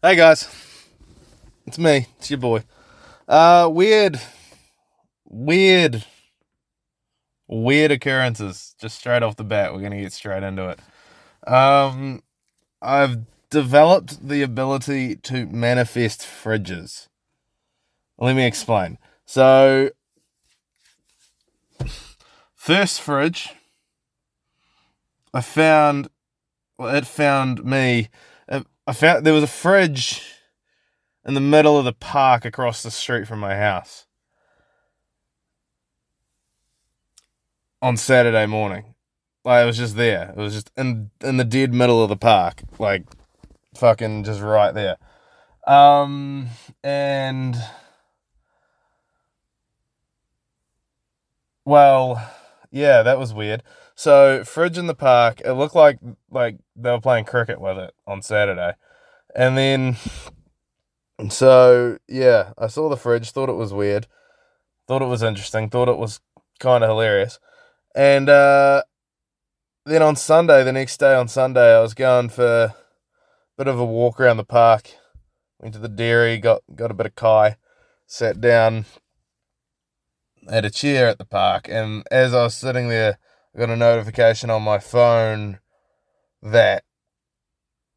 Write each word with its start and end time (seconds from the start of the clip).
Hey 0.00 0.14
guys, 0.14 0.48
it's 1.66 1.76
me. 1.76 2.06
It's 2.18 2.30
your 2.30 2.38
boy. 2.38 2.62
Uh, 3.26 3.68
weird, 3.68 4.20
weird, 5.24 6.04
weird 7.48 7.90
occurrences. 7.90 8.76
Just 8.80 8.96
straight 8.96 9.24
off 9.24 9.34
the 9.34 9.42
bat, 9.42 9.74
we're 9.74 9.82
gonna 9.82 10.00
get 10.00 10.12
straight 10.12 10.44
into 10.44 10.68
it. 10.68 10.78
Um, 11.52 12.22
I've 12.80 13.22
developed 13.50 14.28
the 14.28 14.40
ability 14.42 15.16
to 15.16 15.46
manifest 15.46 16.20
fridges. 16.20 17.08
Let 18.18 18.36
me 18.36 18.46
explain. 18.46 18.98
So, 19.26 19.90
first 22.54 23.00
fridge, 23.00 23.48
I 25.34 25.40
found. 25.40 26.06
Well, 26.78 26.94
it 26.94 27.04
found 27.04 27.64
me. 27.64 28.10
I 28.88 28.92
found 28.94 29.26
there 29.26 29.34
was 29.34 29.42
a 29.42 29.46
fridge 29.46 30.22
in 31.26 31.34
the 31.34 31.42
middle 31.42 31.78
of 31.78 31.84
the 31.84 31.92
park 31.92 32.46
across 32.46 32.82
the 32.82 32.90
street 32.90 33.28
from 33.28 33.38
my 33.38 33.54
house 33.54 34.06
on 37.82 37.98
Saturday 37.98 38.46
morning. 38.46 38.94
Like 39.44 39.62
it 39.62 39.66
was 39.66 39.76
just 39.76 39.96
there. 39.96 40.30
It 40.30 40.38
was 40.38 40.54
just 40.54 40.70
in 40.74 41.10
in 41.22 41.36
the 41.36 41.44
dead 41.44 41.74
middle 41.74 42.02
of 42.02 42.08
the 42.08 42.16
park, 42.16 42.62
like 42.78 43.04
fucking 43.74 44.24
just 44.24 44.40
right 44.40 44.72
there. 44.72 44.96
Um 45.66 46.48
and 46.82 47.62
well, 51.66 52.26
yeah, 52.70 53.02
that 53.02 53.18
was 53.18 53.32
weird. 53.32 53.62
So 53.94 54.44
fridge 54.44 54.78
in 54.78 54.86
the 54.86 54.94
park. 54.94 55.40
It 55.44 55.52
looked 55.52 55.74
like 55.74 55.98
like 56.30 56.58
they 56.76 56.90
were 56.90 57.00
playing 57.00 57.24
cricket 57.24 57.60
with 57.60 57.78
it 57.78 57.94
on 58.06 58.22
Saturday, 58.22 58.74
and 59.34 59.56
then 59.56 59.96
so 61.30 61.98
yeah, 62.08 62.52
I 62.58 62.68
saw 62.68 62.88
the 62.88 62.96
fridge. 62.96 63.30
Thought 63.30 63.48
it 63.48 63.54
was 63.54 63.72
weird. 63.72 64.06
Thought 64.86 65.02
it 65.02 65.06
was 65.06 65.22
interesting. 65.22 65.68
Thought 65.68 65.88
it 65.88 65.98
was 65.98 66.20
kind 66.58 66.84
of 66.84 66.90
hilarious. 66.90 67.38
And 67.94 68.28
uh, 68.28 68.82
then 69.84 70.02
on 70.02 70.16
Sunday, 70.16 70.62
the 70.62 70.72
next 70.72 70.98
day 70.98 71.14
on 71.14 71.28
Sunday, 71.28 71.76
I 71.76 71.80
was 71.80 71.94
going 71.94 72.28
for 72.28 72.64
a 72.64 72.76
bit 73.56 73.66
of 73.66 73.78
a 73.78 73.84
walk 73.84 74.20
around 74.20 74.36
the 74.36 74.44
park. 74.44 74.90
Went 75.58 75.74
to 75.74 75.80
the 75.80 75.88
dairy, 75.88 76.38
got 76.38 76.62
got 76.74 76.90
a 76.90 76.94
bit 76.94 77.06
of 77.06 77.16
kai, 77.16 77.56
sat 78.06 78.40
down, 78.40 78.84
had 80.48 80.64
a 80.64 80.70
chair 80.70 81.08
at 81.08 81.18
the 81.18 81.24
park, 81.24 81.68
and 81.68 82.04
as 82.10 82.34
I 82.34 82.44
was 82.44 82.54
sitting 82.54 82.88
there 82.88 83.18
I 83.54 83.58
got 83.60 83.70
a 83.70 83.76
notification 83.76 84.50
on 84.50 84.62
my 84.62 84.78
phone 84.78 85.58
that 86.42 86.84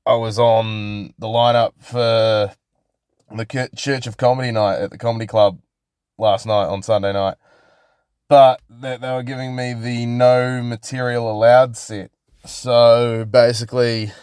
I 0.05 0.15
was 0.15 0.39
on 0.39 1.13
the 1.19 1.27
lineup 1.27 1.73
for 1.79 2.53
the 3.35 3.69
Church 3.75 4.07
of 4.07 4.17
Comedy 4.17 4.51
night 4.51 4.79
at 4.79 4.91
the 4.91 4.97
comedy 4.97 5.27
club 5.27 5.59
last 6.17 6.45
night 6.45 6.65
on 6.65 6.81
Sunday 6.81 7.13
night. 7.13 7.35
But 8.27 8.61
that 8.69 9.01
they 9.01 9.11
were 9.11 9.23
giving 9.23 9.55
me 9.55 9.73
the 9.73 10.05
no 10.05 10.63
material 10.63 11.29
allowed 11.29 11.77
set. 11.77 12.11
So 12.45 13.25
basically, 13.25 14.13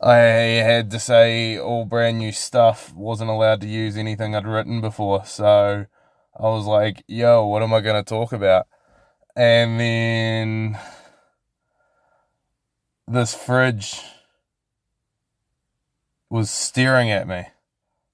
I 0.00 0.16
had 0.16 0.90
to 0.92 1.00
say 1.00 1.58
all 1.58 1.84
brand 1.84 2.18
new 2.18 2.32
stuff, 2.32 2.94
wasn't 2.94 3.30
allowed 3.30 3.60
to 3.62 3.66
use 3.66 3.96
anything 3.96 4.34
I'd 4.34 4.46
written 4.46 4.80
before. 4.80 5.26
So 5.26 5.86
I 6.38 6.42
was 6.42 6.66
like, 6.66 7.02
yo, 7.08 7.46
what 7.46 7.62
am 7.62 7.72
I 7.72 7.80
going 7.80 8.02
to 8.02 8.08
talk 8.08 8.32
about? 8.32 8.66
and 9.36 9.78
then 9.78 10.78
this 13.06 13.34
fridge 13.34 14.00
was 16.30 16.50
staring 16.50 17.10
at 17.10 17.28
me 17.28 17.48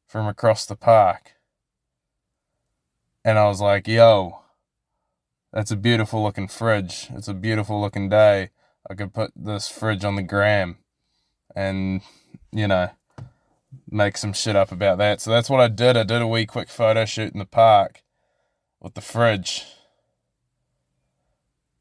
from 0.09 0.27
across 0.27 0.67
the 0.67 0.75
park. 0.75 1.35
And 3.25 3.39
I 3.39 3.47
was 3.47 3.61
like, 3.61 3.87
yo, 3.87 4.41
that's 5.53 5.71
a 5.71 5.77
beautiful 5.77 6.23
looking 6.25 6.49
fridge. 6.49 7.07
It's 7.11 7.29
a 7.29 7.35
beautiful 7.35 7.81
looking 7.81 8.09
day. 8.09 8.51
I 8.91 8.95
could 8.95 9.15
put 9.15 9.31
this 9.37 9.69
fridge 9.69 10.05
on 10.05 10.17
the 10.17 10.23
gram 10.23 10.79
and, 11.55 12.03
you 12.51 12.67
know, 12.67 12.91
make 13.89 14.17
some 14.19 14.33
shit 14.33 14.57
up 14.57 14.73
about 14.73 14.99
that. 14.99 15.21
So 15.21 15.31
that's 15.31 15.49
what 15.49 15.61
I 15.61 15.69
did. 15.69 15.97
I 15.97 16.03
did 16.03 16.21
a 16.21 16.27
wee 16.27 16.47
quick 16.47 16.69
photo 16.69 17.05
shoot 17.05 17.33
in 17.33 17.39
the 17.39 17.47
park 17.47 18.02
with 18.83 18.95
the 18.95 19.01
fridge. 19.01 19.65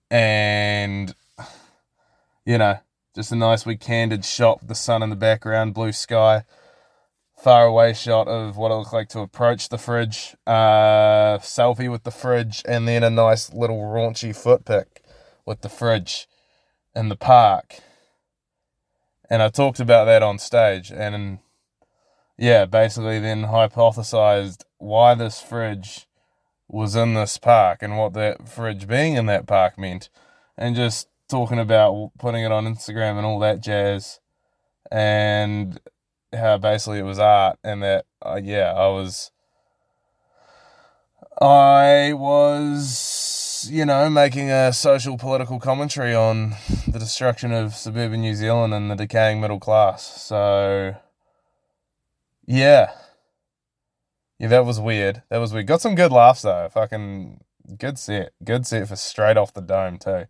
And 0.09 1.13
you 2.45 2.57
know, 2.57 2.79
just 3.15 3.31
a 3.31 3.35
nice 3.35 3.65
wee 3.65 3.77
candid 3.77 4.23
shot 4.23 4.61
with 4.61 4.69
the 4.69 4.75
sun 4.75 5.03
in 5.03 5.09
the 5.09 5.15
background, 5.15 5.73
blue 5.73 5.91
sky, 5.91 6.43
far 7.37 7.65
away 7.65 7.93
shot 7.93 8.27
of 8.27 8.55
what 8.55 8.71
it 8.71 8.75
looked 8.75 8.93
like 8.93 9.09
to 9.09 9.19
approach 9.19 9.69
the 9.69 9.77
fridge, 9.77 10.35
uh, 10.47 11.37
selfie 11.39 11.89
with 11.89 12.03
the 12.03 12.11
fridge, 12.11 12.61
and 12.67 12.87
then 12.87 13.03
a 13.03 13.09
nice 13.09 13.53
little 13.53 13.81
raunchy 13.81 14.35
foot 14.35 14.65
pick 14.65 15.03
with 15.45 15.61
the 15.61 15.69
fridge 15.69 16.27
in 16.95 17.09
the 17.09 17.15
park. 17.15 17.79
And 19.29 19.41
I 19.41 19.49
talked 19.49 19.79
about 19.79 20.05
that 20.05 20.23
on 20.23 20.39
stage, 20.39 20.91
and 20.91 21.39
yeah, 22.37 22.65
basically 22.65 23.19
then 23.19 23.43
hypothesized 23.45 24.63
why 24.77 25.15
this 25.15 25.41
fridge 25.41 26.07
was 26.71 26.95
in 26.95 27.13
this 27.13 27.37
park 27.37 27.83
and 27.83 27.97
what 27.97 28.13
that 28.13 28.47
fridge 28.47 28.87
being 28.87 29.15
in 29.15 29.25
that 29.25 29.45
park 29.45 29.77
meant, 29.77 30.09
and 30.57 30.75
just 30.75 31.07
talking 31.29 31.59
about 31.59 32.11
putting 32.17 32.43
it 32.43 32.51
on 32.51 32.65
Instagram 32.65 33.17
and 33.17 33.25
all 33.25 33.39
that 33.39 33.61
jazz, 33.61 34.19
and 34.89 35.79
how 36.33 36.57
basically 36.57 36.99
it 36.99 37.03
was 37.03 37.19
art, 37.19 37.59
and 37.63 37.83
that 37.83 38.05
uh, 38.21 38.39
yeah, 38.41 38.71
I 38.73 38.87
was, 38.87 39.31
I 41.41 42.13
was, 42.13 43.67
you 43.69 43.85
know, 43.85 44.09
making 44.09 44.49
a 44.49 44.71
social 44.71 45.17
political 45.17 45.59
commentary 45.59 46.15
on 46.15 46.55
the 46.87 46.99
destruction 46.99 47.51
of 47.51 47.75
suburban 47.75 48.21
New 48.21 48.35
Zealand 48.35 48.73
and 48.73 48.89
the 48.89 48.95
decaying 48.95 49.41
middle 49.41 49.59
class. 49.59 50.03
So, 50.21 50.95
yeah 52.45 52.91
yeah, 54.41 54.47
that 54.47 54.65
was 54.65 54.79
weird. 54.79 55.21
That 55.29 55.37
was 55.37 55.53
weird. 55.53 55.67
Got 55.67 55.81
some 55.81 55.93
good 55.93 56.11
laughs 56.11 56.41
though. 56.41 56.67
Fucking 56.73 57.43
good 57.77 57.99
set. 57.99 58.33
Good 58.43 58.65
set 58.65 58.87
for 58.87 58.95
straight 58.95 59.37
off 59.37 59.53
the 59.53 59.61
dome 59.61 59.99
too. 59.99 60.25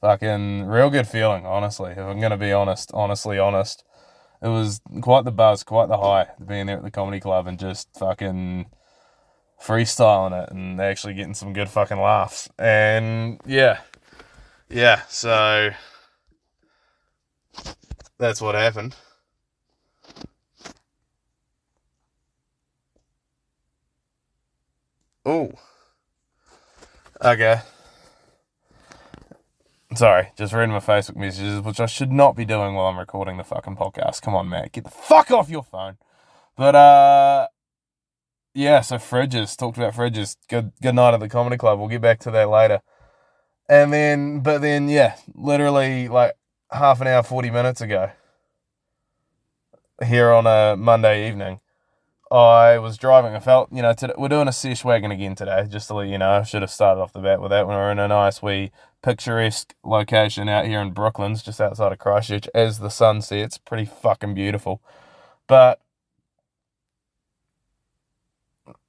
Fucking 0.00 0.66
real 0.66 0.88
good 0.88 1.08
feeling, 1.08 1.44
honestly. 1.46 1.90
If 1.90 1.98
I'm 1.98 2.20
gonna 2.20 2.36
be 2.36 2.52
honest, 2.52 2.92
honestly 2.94 3.40
honest. 3.40 3.82
It 4.40 4.48
was 4.48 4.80
quite 5.00 5.24
the 5.24 5.32
buzz, 5.32 5.64
quite 5.64 5.88
the 5.88 5.98
high 5.98 6.28
being 6.46 6.66
there 6.66 6.76
at 6.76 6.84
the 6.84 6.92
comedy 6.92 7.18
club 7.18 7.48
and 7.48 7.58
just 7.58 7.88
fucking 7.98 8.66
freestyling 9.60 10.44
it 10.44 10.52
and 10.52 10.80
actually 10.80 11.14
getting 11.14 11.34
some 11.34 11.52
good 11.52 11.68
fucking 11.68 11.98
laughs. 11.98 12.48
And 12.60 13.40
yeah. 13.44 13.80
Yeah, 14.68 15.02
so 15.08 15.70
that's 18.16 18.40
what 18.40 18.54
happened. 18.54 18.94
Oh. 25.26 25.50
Okay. 27.20 27.60
Sorry, 29.96 30.28
just 30.36 30.52
reading 30.52 30.70
my 30.70 30.78
Facebook 30.78 31.16
messages, 31.16 31.60
which 31.62 31.80
I 31.80 31.86
should 31.86 32.12
not 32.12 32.36
be 32.36 32.44
doing 32.44 32.74
while 32.74 32.86
I'm 32.86 32.98
recording 32.98 33.36
the 33.36 33.42
fucking 33.42 33.74
podcast. 33.74 34.22
Come 34.22 34.36
on, 34.36 34.48
man. 34.48 34.68
Get 34.70 34.84
the 34.84 34.90
fuck 34.90 35.32
off 35.32 35.50
your 35.50 35.64
phone. 35.64 35.96
But, 36.56 36.76
uh, 36.76 37.48
yeah, 38.54 38.82
so 38.82 38.98
fridges. 38.98 39.56
Talked 39.56 39.78
about 39.78 39.94
fridges. 39.94 40.36
Good, 40.48 40.70
good 40.80 40.94
night 40.94 41.14
at 41.14 41.18
the 41.18 41.28
comedy 41.28 41.56
club. 41.56 41.80
We'll 41.80 41.88
get 41.88 42.02
back 42.02 42.20
to 42.20 42.30
that 42.30 42.48
later. 42.48 42.80
And 43.68 43.92
then, 43.92 44.40
but 44.40 44.60
then, 44.60 44.88
yeah, 44.88 45.16
literally 45.34 46.06
like 46.06 46.34
half 46.70 47.00
an 47.00 47.08
hour, 47.08 47.24
40 47.24 47.50
minutes 47.50 47.80
ago, 47.80 48.12
here 50.04 50.30
on 50.30 50.46
a 50.46 50.76
Monday 50.76 51.28
evening, 51.28 51.58
I 52.30 52.78
was 52.78 52.96
driving. 52.96 53.34
I 53.34 53.40
felt, 53.40 53.70
you 53.72 53.82
know, 53.82 53.92
today, 53.92 54.14
we're 54.18 54.28
doing 54.28 54.48
a 54.48 54.52
sesh 54.52 54.84
wagon 54.84 55.12
again 55.12 55.36
today, 55.36 55.66
just 55.68 55.86
to 55.88 55.94
let 55.94 56.08
you 56.08 56.18
know. 56.18 56.30
I 56.30 56.42
should 56.42 56.62
have 56.62 56.70
started 56.70 57.00
off 57.00 57.12
the 57.12 57.20
bat 57.20 57.40
with 57.40 57.50
that 57.50 57.68
when 57.68 57.76
we're 57.76 57.92
in 57.92 58.00
a 58.00 58.08
nice, 58.08 58.42
wee, 58.42 58.72
picturesque 59.00 59.74
location 59.84 60.48
out 60.48 60.66
here 60.66 60.80
in 60.80 60.90
Brooklands, 60.90 61.42
just 61.42 61.60
outside 61.60 61.92
of 61.92 61.98
Christchurch, 61.98 62.48
as 62.52 62.80
the 62.80 62.88
sun 62.88 63.22
sets. 63.22 63.58
Pretty 63.58 63.84
fucking 63.84 64.34
beautiful. 64.34 64.82
But 65.46 65.80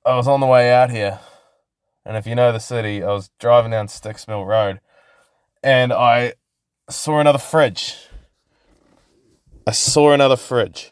I 0.03 0.15
was 0.15 0.27
on 0.27 0.39
the 0.39 0.47
way 0.47 0.73
out 0.73 0.89
here, 0.89 1.19
and 2.03 2.17
if 2.17 2.25
you 2.25 2.33
know 2.33 2.51
the 2.51 2.59
city, 2.59 3.03
I 3.03 3.11
was 3.11 3.29
driving 3.39 3.69
down 3.69 3.87
Styx 3.87 4.27
Mill 4.27 4.45
Road, 4.45 4.79
and 5.61 5.93
I 5.93 6.33
saw 6.89 7.19
another 7.19 7.37
fridge. 7.37 7.97
I 9.67 9.71
saw 9.71 10.13
another 10.13 10.37
fridge. 10.37 10.91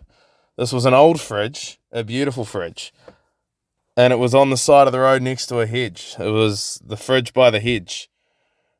This 0.57 0.71
was 0.71 0.85
an 0.85 0.93
old 0.93 1.19
fridge 1.19 1.79
a 1.95 2.03
beautiful 2.03 2.45
fridge. 2.45 2.93
And 3.97 4.11
it 4.11 4.17
was 4.17 4.35
on 4.35 4.49
the 4.49 4.57
side 4.57 4.87
of 4.87 4.91
the 4.93 4.99
road 4.99 5.21
next 5.21 5.47
to 5.47 5.61
a 5.61 5.65
hedge. 5.65 6.15
It 6.19 6.29
was 6.29 6.81
the 6.85 6.97
fridge 6.97 7.33
by 7.33 7.49
the 7.49 7.61
hedge. 7.61 8.09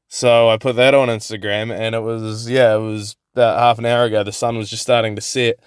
So 0.09 0.49
I 0.49 0.57
put 0.57 0.75
that 0.75 0.93
on 0.93 1.07
Instagram 1.07 1.73
and 1.73 1.95
it 1.95 2.01
was, 2.01 2.49
yeah, 2.49 2.75
it 2.75 2.79
was 2.79 3.15
about 3.33 3.57
half 3.57 3.79
an 3.79 3.85
hour 3.85 4.03
ago. 4.03 4.23
The 4.23 4.33
sun 4.33 4.57
was 4.57 4.69
just 4.69 4.83
starting 4.83 5.15
to 5.15 5.21
set. 5.21 5.57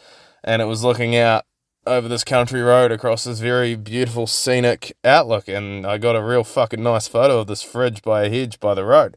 and 0.44 0.60
it 0.60 0.66
was 0.66 0.84
looking 0.84 1.16
out 1.16 1.46
over 1.87 2.06
this 2.06 2.22
country 2.22 2.61
road 2.61 2.93
across 2.93 3.25
this 3.25 3.40
very 3.40 3.75
beautiful 3.75 4.26
scenic 4.26 4.94
outlook 5.04 5.49
and 5.49 5.87
I 5.87 5.96
got 5.96 6.16
a 6.16 6.22
real 6.22 6.44
fucking 6.44 6.82
nice 6.82 7.08
photo 7.08 7.38
of 7.38 7.46
this 7.46 7.62
fridge 7.62 8.02
by 8.02 8.25
a 8.25 8.31
hedge 8.31 8.61
by 8.61 8.75
the 8.75 8.84
road. 8.84 9.16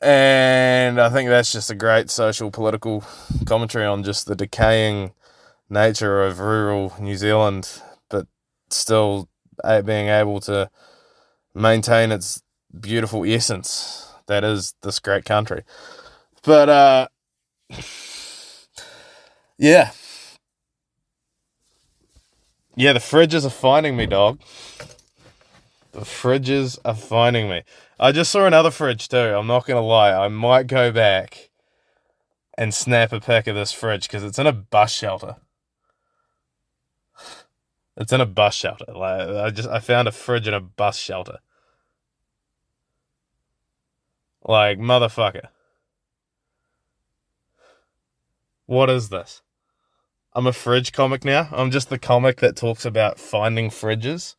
And 0.00 0.98
I 0.98 1.10
think 1.10 1.28
that's 1.28 1.52
just 1.52 1.70
a 1.70 1.74
great 1.74 2.08
social 2.08 2.50
political 2.50 3.04
commentary 3.44 3.84
on 3.84 4.02
just 4.02 4.26
the 4.26 4.34
decaying 4.34 5.12
nature 5.70 6.22
of 6.22 6.40
rural 6.40 6.94
New 7.00 7.16
Zealand, 7.16 7.82
but 8.08 8.26
still 8.70 9.28
being 9.84 10.08
able 10.08 10.40
to 10.40 10.70
maintain 11.54 12.12
its 12.12 12.42
beautiful 12.78 13.24
essence 13.24 14.12
that 14.26 14.44
is 14.44 14.74
this 14.82 15.00
great 15.00 15.24
country. 15.24 15.64
But 16.44 16.68
uh 16.68 17.08
yeah, 19.58 19.90
yeah, 22.76 22.92
the 22.92 23.00
fridges 23.00 23.44
are 23.44 23.50
finding 23.50 23.96
me, 23.96 24.06
dog. 24.06 24.40
The 25.92 26.00
fridges 26.00 26.78
are 26.84 26.94
finding 26.94 27.48
me. 27.48 27.64
I 27.98 28.12
just 28.12 28.30
saw 28.30 28.46
another 28.46 28.70
fridge 28.70 29.08
too. 29.08 29.16
I'm 29.16 29.48
not 29.48 29.66
gonna 29.66 29.82
lie. 29.82 30.12
I 30.12 30.28
might 30.28 30.68
go 30.68 30.92
back 30.92 31.50
and 32.56 32.72
snap 32.72 33.12
a 33.12 33.20
pic 33.20 33.46
of 33.48 33.56
this 33.56 33.72
fridge 33.72 34.02
because 34.02 34.22
it's 34.22 34.38
in 34.38 34.46
a 34.46 34.52
bus 34.52 34.92
shelter. 34.92 35.36
It's 37.98 38.12
in 38.12 38.20
a 38.20 38.26
bus 38.26 38.54
shelter. 38.54 38.86
Like 38.94 39.28
I 39.28 39.50
just 39.50 39.68
I 39.68 39.80
found 39.80 40.08
a 40.08 40.12
fridge 40.12 40.48
in 40.48 40.54
a 40.54 40.60
bus 40.60 40.96
shelter. 40.96 41.38
Like 44.44 44.78
motherfucker. 44.78 45.48
What 48.66 48.88
is 48.88 49.08
this? 49.08 49.42
I'm 50.34 50.46
a 50.46 50.52
fridge 50.52 50.92
comic 50.92 51.24
now. 51.24 51.48
I'm 51.50 51.70
just 51.70 51.88
the 51.88 51.98
comic 51.98 52.38
that 52.38 52.54
talks 52.54 52.84
about 52.84 53.18
finding 53.18 53.70
fridges. 53.70 54.36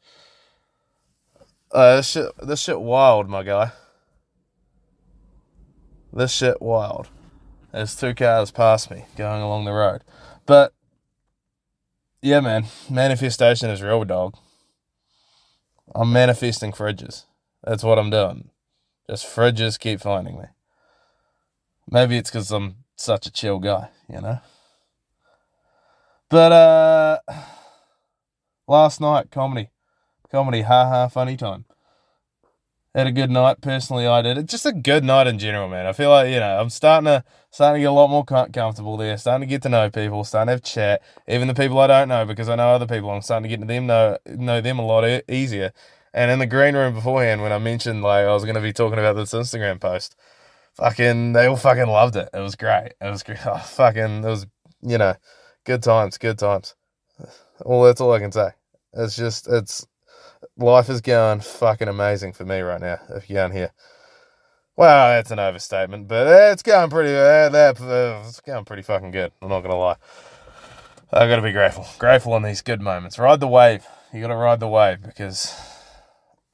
Uh, 1.72 1.98
this 1.98 2.10
shit, 2.12 2.32
this 2.42 2.62
shit 2.62 2.80
wild, 2.80 3.28
my 3.28 3.44
guy. 3.44 3.72
This 6.14 6.32
shit 6.32 6.62
wild. 6.62 7.10
There's 7.74 7.96
two 7.96 8.16
cars 8.16 8.50
past 8.50 8.90
me 8.90 9.06
going 9.18 9.42
along 9.42 9.66
the 9.66 9.74
road. 9.74 10.04
But, 10.46 10.74
yeah, 12.22 12.40
man, 12.40 12.66
manifestation 12.90 13.70
is 13.70 13.82
real, 13.82 14.04
dog. 14.04 14.36
I'm 15.96 16.12
manifesting 16.12 16.72
fridges. 16.72 17.26
That's 17.64 17.84
what 17.84 17.98
I'm 17.98 18.10
doing. 18.10 18.50
Just 19.10 19.26
fridges 19.26 19.80
keep 19.80 20.02
finding 20.02 20.38
me. 20.38 20.46
Maybe 21.90 22.18
it's 22.18 22.30
because 22.30 22.52
I'm 22.52 22.76
such 22.96 23.26
a 23.26 23.32
chill 23.32 23.60
guy, 23.60 23.90
you 24.08 24.22
know? 24.22 24.40
But 26.30 26.52
uh 26.52 27.20
last 28.68 29.02
night, 29.02 29.32
comedy. 29.32 29.70
Comedy, 30.32 30.62
ha 30.62 30.88
ha, 30.88 31.08
funny 31.08 31.36
time. 31.38 31.66
Had 32.96 33.08
a 33.08 33.12
good 33.12 33.30
night. 33.30 33.62
Personally, 33.62 34.08
I 34.08 34.22
did. 34.24 34.38
It's 34.38 34.52
just 34.52 34.66
a 34.66 34.74
good 34.74 35.04
night 35.04 35.28
in 35.28 35.38
general, 35.38 35.70
man. 35.70 35.86
I 35.86 35.94
feel 35.94 36.10
like 36.10 36.30
you 36.30 36.40
know 36.40 36.60
I'm 36.60 36.70
starting 36.72 37.06
to 37.06 37.24
starting 37.52 37.80
to 37.80 37.84
get 37.84 37.90
a 37.90 37.92
lot 37.92 38.10
more 38.10 38.26
comfortable 38.26 38.98
there. 38.98 39.16
Starting 39.18 39.48
to 39.48 39.50
get 39.50 39.62
to 39.64 39.70
know 39.70 39.90
people. 39.92 40.24
Starting 40.24 40.48
to 40.48 40.52
have 40.54 40.64
chat. 40.64 41.02
Even 41.28 41.48
the 41.48 41.54
people 41.54 41.78
I 41.80 41.88
don't 41.88 42.08
know, 42.08 42.26
because 42.26 42.50
I 42.50 42.56
know 42.56 42.70
other 42.70 42.88
people. 42.88 43.12
I'm 43.12 43.22
starting 43.22 43.44
to 43.44 43.50
get 43.50 43.62
to 43.62 43.68
them 43.68 43.86
know 43.86 44.18
know 44.26 44.60
them 44.60 44.80
a 44.80 44.86
lot 44.86 45.24
easier. 45.30 45.72
And 46.14 46.32
in 46.32 46.40
the 46.40 46.48
green 46.48 46.76
room 46.76 46.96
beforehand, 46.96 47.44
when 47.44 47.52
I 47.52 47.60
mentioned 47.60 48.02
like 48.02 48.26
I 48.26 48.34
was 48.34 48.44
going 48.44 48.56
to 48.56 48.62
be 48.62 48.74
talking 48.74 48.98
about 48.98 49.16
this 49.16 49.34
Instagram 49.34 49.80
post, 49.80 50.16
fucking 50.74 51.34
they 51.34 51.46
all 51.46 51.58
fucking 51.58 51.88
loved 51.88 52.16
it. 52.16 52.30
It 52.34 52.40
was 52.40 52.56
great. 52.56 52.94
It 53.00 53.10
was 53.10 53.22
great. 53.24 53.40
Oh, 53.46 53.58
fucking 53.58 54.24
it 54.24 54.28
was 54.28 54.48
you 54.82 54.98
know 54.98 55.16
good 55.64 55.84
times, 55.84 56.18
good 56.18 56.40
times. 56.40 56.76
Well, 57.66 57.84
that's 57.84 58.00
all 58.00 58.14
I 58.14 58.20
can 58.20 58.32
say. 58.32 58.52
It's 58.94 59.18
just, 59.18 59.46
it's, 59.50 59.86
life 60.58 60.90
is 60.90 61.02
going 61.02 61.42
fucking 61.42 61.88
amazing 61.88 62.34
for 62.34 62.46
me 62.46 62.60
right 62.60 62.82
now, 62.82 63.00
if 63.10 63.30
you 63.30 63.36
can't 63.36 63.54
hear. 63.54 63.72
Well, 64.76 65.10
that's 65.10 65.32
an 65.32 65.40
overstatement, 65.40 66.08
but 66.08 66.28
it's 66.52 66.64
going 66.64 66.90
pretty, 66.90 67.14
uh, 67.14 67.50
uh, 67.50 68.24
it's 68.26 68.40
going 68.40 68.64
pretty 68.64 68.84
fucking 68.84 69.12
good. 69.12 69.32
I'm 69.42 69.50
not 69.50 69.62
to 69.62 69.76
lie. 69.76 69.98
i 71.12 71.28
got 71.28 71.36
to 71.36 71.42
be 71.42 71.52
grateful. 71.52 71.86
Grateful 71.98 72.36
in 72.38 72.44
these 72.44 72.62
good 72.62 72.82
moments. 72.82 73.20
Ride 73.20 73.42
the 73.42 73.48
wave. 73.48 73.86
You 74.14 74.22
got 74.22 74.28
to 74.28 74.36
ride 74.36 74.62
the 74.62 74.70
wave 74.70 75.02
because 75.04 75.54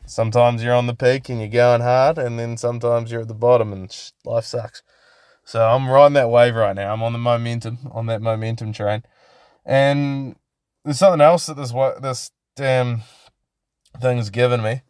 sometimes 0.07 0.63
you're 0.63 0.73
on 0.73 0.87
the 0.87 0.95
peak 0.95 1.29
and 1.29 1.39
you're 1.39 1.49
going 1.49 1.81
hard, 1.81 2.17
and 2.17 2.39
then 2.39 2.57
sometimes 2.57 3.11
you're 3.11 3.21
at 3.21 3.27
the 3.27 3.35
bottom 3.35 3.71
and 3.71 3.95
life 4.23 4.45
sucks. 4.45 4.81
So 5.43 5.63
I'm 5.63 5.87
riding 5.87 6.13
that 6.13 6.31
wave 6.31 6.55
right 6.55 6.75
now. 6.75 6.91
I'm 6.91 7.03
on 7.03 7.13
the 7.13 7.19
momentum, 7.19 7.77
on 7.91 8.07
that 8.07 8.21
momentum 8.23 8.73
train. 8.73 9.03
And 9.63 10.35
there's 10.83 10.97
something 10.97 11.21
else 11.21 11.45
that 11.45 11.57
this 11.57 11.71
this 12.01 12.31
damn 12.55 13.01
thing's 14.01 14.29
given 14.29 14.61
me. 14.61 14.81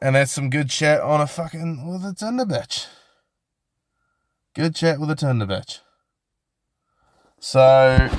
And 0.00 0.16
that's 0.16 0.32
some 0.32 0.50
good 0.50 0.68
chat 0.68 1.00
on 1.00 1.20
a 1.20 1.26
fucking 1.26 1.88
with 1.88 2.04
a 2.04 2.14
Tinder 2.14 2.44
bitch. 2.44 2.86
Good 4.54 4.74
chat 4.74 5.00
with 5.00 5.10
a 5.10 5.16
Tinder 5.16 5.46
bitch. 5.46 5.80
So, 7.40 8.10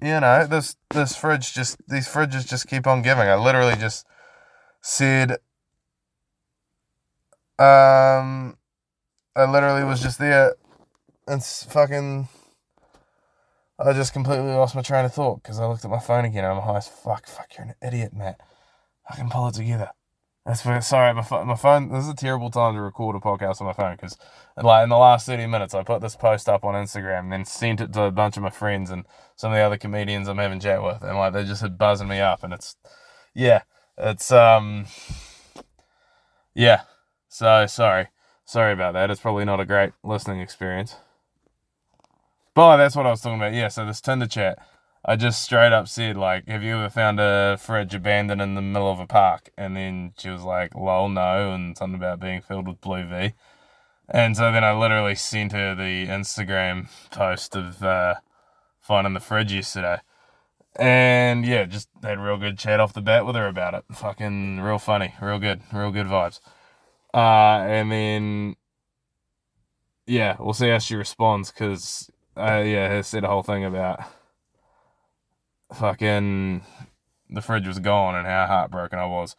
you 0.00 0.20
know, 0.20 0.46
this 0.46 0.76
this 0.90 1.16
fridge 1.16 1.52
just 1.52 1.78
these 1.88 2.08
fridges 2.08 2.48
just 2.48 2.66
keep 2.66 2.86
on 2.86 3.02
giving. 3.02 3.28
I 3.28 3.36
literally 3.36 3.76
just 3.76 4.06
said 4.80 5.32
um 7.58 8.56
I 9.34 9.44
literally 9.48 9.84
was 9.84 10.00
just 10.02 10.18
there 10.18 10.54
and 11.26 11.42
fucking. 11.42 12.28
I 13.78 13.92
just 13.94 14.12
completely 14.12 14.52
lost 14.52 14.76
my 14.76 14.82
train 14.82 15.04
of 15.04 15.14
thought 15.14 15.42
because 15.42 15.58
I 15.58 15.66
looked 15.66 15.84
at 15.84 15.90
my 15.90 15.98
phone 15.98 16.24
again 16.24 16.44
I'm 16.44 16.62
high 16.62 16.76
as 16.76 16.88
fuck. 16.88 17.26
Fuck, 17.26 17.56
you're 17.56 17.66
an 17.66 17.74
idiot, 17.82 18.12
Matt. 18.12 18.40
I 19.08 19.16
can 19.16 19.28
pull 19.28 19.48
it 19.48 19.54
together. 19.54 19.90
That's 20.44 20.62
sorry, 20.88 21.14
my, 21.14 21.44
my 21.44 21.54
phone. 21.54 21.90
This 21.90 22.02
is 22.04 22.10
a 22.10 22.16
terrible 22.16 22.50
time 22.50 22.74
to 22.74 22.80
record 22.80 23.14
a 23.14 23.20
podcast 23.20 23.60
on 23.60 23.68
my 23.68 23.72
phone 23.72 23.94
because, 23.94 24.16
like, 24.60 24.82
in 24.82 24.88
the 24.88 24.96
last 24.96 25.26
30 25.26 25.46
minutes, 25.46 25.72
I 25.72 25.84
put 25.84 26.00
this 26.00 26.16
post 26.16 26.48
up 26.48 26.64
on 26.64 26.74
Instagram 26.74 27.20
and 27.20 27.32
then 27.32 27.44
sent 27.44 27.80
it 27.80 27.92
to 27.92 28.02
a 28.04 28.10
bunch 28.10 28.36
of 28.36 28.42
my 28.42 28.50
friends 28.50 28.90
and 28.90 29.04
some 29.36 29.52
of 29.52 29.56
the 29.56 29.62
other 29.62 29.78
comedians 29.78 30.26
I'm 30.26 30.38
having 30.38 30.58
chat 30.58 30.82
with. 30.82 31.02
And, 31.02 31.16
like, 31.16 31.32
they 31.32 31.44
just 31.44 31.62
had 31.62 31.78
buzzing 31.78 32.08
me 32.08 32.18
up. 32.18 32.42
And 32.42 32.52
it's, 32.52 32.74
yeah, 33.34 33.62
it's, 33.96 34.32
um, 34.32 34.86
yeah. 36.54 36.82
So, 37.28 37.66
sorry. 37.66 38.08
Sorry 38.44 38.72
about 38.72 38.94
that. 38.94 39.12
It's 39.12 39.20
probably 39.20 39.44
not 39.44 39.60
a 39.60 39.64
great 39.64 39.92
listening 40.02 40.40
experience. 40.40 40.96
But 42.54 42.78
that's 42.78 42.96
what 42.96 43.06
I 43.06 43.10
was 43.10 43.20
talking 43.20 43.38
about. 43.38 43.54
Yeah, 43.54 43.68
so 43.68 43.86
this 43.86 44.00
Tinder 44.00 44.26
chat, 44.26 44.58
I 45.04 45.16
just 45.16 45.42
straight 45.42 45.72
up 45.72 45.88
said, 45.88 46.16
like, 46.16 46.46
have 46.46 46.62
you 46.62 46.76
ever 46.76 46.88
found 46.88 47.18
a 47.18 47.56
fridge 47.58 47.92
abandoned 47.92 48.40
in 48.40 48.54
the 48.54 48.62
middle 48.62 48.90
of 48.90 49.00
a 49.00 49.06
park? 49.06 49.50
And 49.58 49.76
then 49.76 50.12
she 50.16 50.28
was 50.28 50.42
like, 50.42 50.76
lol, 50.76 51.08
no, 51.08 51.50
and 51.52 51.76
something 51.76 51.98
about 51.98 52.20
being 52.20 52.40
filled 52.40 52.68
with 52.68 52.80
blue 52.80 53.04
V. 53.04 53.32
And 54.08 54.36
so 54.36 54.52
then 54.52 54.62
I 54.62 54.72
literally 54.72 55.16
sent 55.16 55.52
her 55.52 55.74
the 55.74 56.06
Instagram 56.06 56.88
post 57.10 57.56
of 57.56 57.82
uh, 57.82 58.14
finding 58.80 59.14
the 59.14 59.20
fridge 59.20 59.52
yesterday. 59.52 60.00
And 60.76 61.44
yeah, 61.44 61.64
just 61.64 61.88
had 62.02 62.18
a 62.18 62.22
real 62.22 62.38
good 62.38 62.56
chat 62.56 62.78
off 62.78 62.92
the 62.92 63.00
bat 63.02 63.26
with 63.26 63.34
her 63.34 63.48
about 63.48 63.74
it. 63.74 63.84
Fucking 63.92 64.60
real 64.60 64.78
funny, 64.78 65.14
real 65.20 65.40
good, 65.40 65.62
real 65.72 65.90
good 65.90 66.06
vibes. 66.06 66.38
Uh, 67.12 67.64
and 67.66 67.90
then, 67.90 68.56
yeah, 70.06 70.36
we'll 70.38 70.54
see 70.54 70.68
how 70.68 70.78
she 70.78 70.94
responds 70.94 71.50
because, 71.50 72.08
uh, 72.36 72.62
yeah, 72.64 72.96
I 72.98 73.00
said 73.00 73.24
a 73.24 73.28
whole 73.28 73.42
thing 73.42 73.64
about 73.64 74.00
fucking 75.74 76.62
the 77.30 77.40
fridge 77.40 77.66
was 77.66 77.78
gone 77.78 78.14
and 78.14 78.26
how 78.26 78.46
heartbroken 78.46 78.98
I 78.98 79.06
was. 79.06 79.36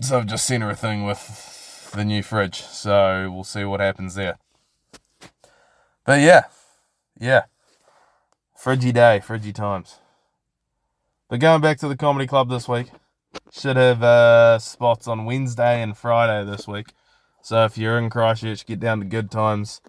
So 0.00 0.18
I've 0.18 0.26
just 0.26 0.46
sent 0.46 0.62
her 0.62 0.70
a 0.70 0.76
thing 0.76 1.04
with 1.04 1.90
the 1.94 2.04
new 2.04 2.22
fridge. 2.22 2.62
So 2.62 3.30
we'll 3.32 3.44
see 3.44 3.64
what 3.64 3.80
happens 3.80 4.14
there. 4.14 4.38
But 6.04 6.20
yeah, 6.20 6.44
yeah. 7.18 7.44
Fridgy 8.58 8.92
day, 8.92 9.20
fridgy 9.24 9.54
times. 9.54 9.96
But 11.28 11.40
going 11.40 11.60
back 11.60 11.78
to 11.78 11.88
the 11.88 11.96
comedy 11.96 12.26
club 12.26 12.48
this 12.48 12.68
week. 12.68 12.88
Should 13.52 13.76
have 13.76 14.02
uh, 14.02 14.58
spots 14.58 15.06
on 15.06 15.24
Wednesday 15.24 15.82
and 15.82 15.96
Friday 15.96 16.48
this 16.50 16.66
week. 16.66 16.88
So 17.42 17.64
if 17.64 17.78
you're 17.78 17.98
in 17.98 18.10
Christchurch, 18.10 18.66
get 18.66 18.80
down 18.80 19.00
to 19.00 19.04
Good 19.04 19.30
Times, 19.30 19.80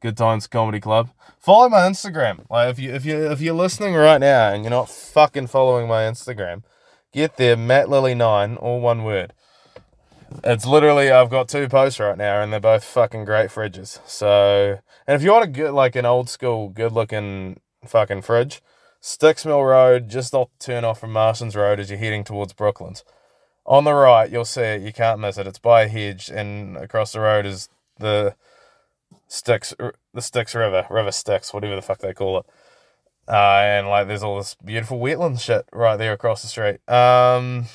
Good 0.00 0.16
Times 0.16 0.46
Comedy 0.46 0.80
Club. 0.80 1.10
Follow 1.38 1.68
my 1.68 1.80
Instagram. 1.80 2.44
Like 2.50 2.70
if 2.70 2.78
you 2.78 2.92
if 2.92 3.04
you 3.04 3.30
if 3.30 3.40
you're 3.40 3.54
listening 3.54 3.94
right 3.94 4.20
now 4.20 4.52
and 4.52 4.62
you're 4.62 4.70
not 4.70 4.90
fucking 4.90 5.46
following 5.46 5.88
my 5.88 6.02
Instagram, 6.02 6.62
get 7.12 7.36
there, 7.36 7.56
Matt 7.56 7.88
Lily 7.88 8.14
nine, 8.14 8.56
all 8.56 8.80
one 8.80 9.04
word. 9.04 9.32
It's 10.44 10.66
literally 10.66 11.10
I've 11.10 11.30
got 11.30 11.48
two 11.48 11.68
posts 11.68 12.00
right 12.00 12.18
now 12.18 12.42
and 12.42 12.52
they're 12.52 12.60
both 12.60 12.84
fucking 12.84 13.24
great 13.24 13.50
fridges. 13.50 14.00
So 14.06 14.80
and 15.06 15.14
if 15.14 15.22
you 15.22 15.32
want 15.32 15.44
to 15.44 15.50
get 15.50 15.72
like 15.72 15.96
an 15.96 16.04
old 16.04 16.28
school, 16.28 16.68
good 16.68 16.92
looking 16.92 17.60
fucking 17.86 18.22
fridge, 18.22 18.60
Styx 19.00 19.46
Mill 19.46 19.62
Road, 19.62 20.08
just 20.08 20.34
off 20.34 20.50
turn 20.58 20.84
off 20.84 21.00
from 21.00 21.12
Marston's 21.12 21.56
Road 21.56 21.80
as 21.80 21.90
you're 21.90 21.98
heading 21.98 22.24
towards 22.24 22.52
Brooklands. 22.52 23.04
On 23.64 23.84
the 23.84 23.94
right, 23.94 24.30
you'll 24.30 24.44
see 24.44 24.62
it. 24.62 24.82
You 24.82 24.92
can't 24.92 25.20
miss 25.20 25.38
it. 25.38 25.46
It's 25.46 25.58
by 25.58 25.82
a 25.82 25.88
hedge, 25.88 26.28
and 26.28 26.76
across 26.76 27.12
the 27.12 27.20
road 27.20 27.46
is 27.46 27.68
the 27.98 28.34
Styx, 29.28 29.74
the 30.14 30.22
Styx 30.22 30.54
River, 30.54 30.86
River 30.90 31.12
Styx, 31.12 31.52
whatever 31.52 31.76
the 31.76 31.82
fuck 31.82 31.98
they 31.98 32.14
call 32.14 32.38
it. 32.38 32.46
Uh, 33.28 33.60
and 33.60 33.88
like 33.88 34.06
there's 34.06 34.22
all 34.22 34.36
this 34.36 34.54
beautiful 34.54 35.00
wetland 35.00 35.40
shit 35.40 35.66
right 35.72 35.96
there 35.96 36.12
across 36.12 36.42
the 36.42 36.48
street. 36.48 36.88
Um, 36.88 37.66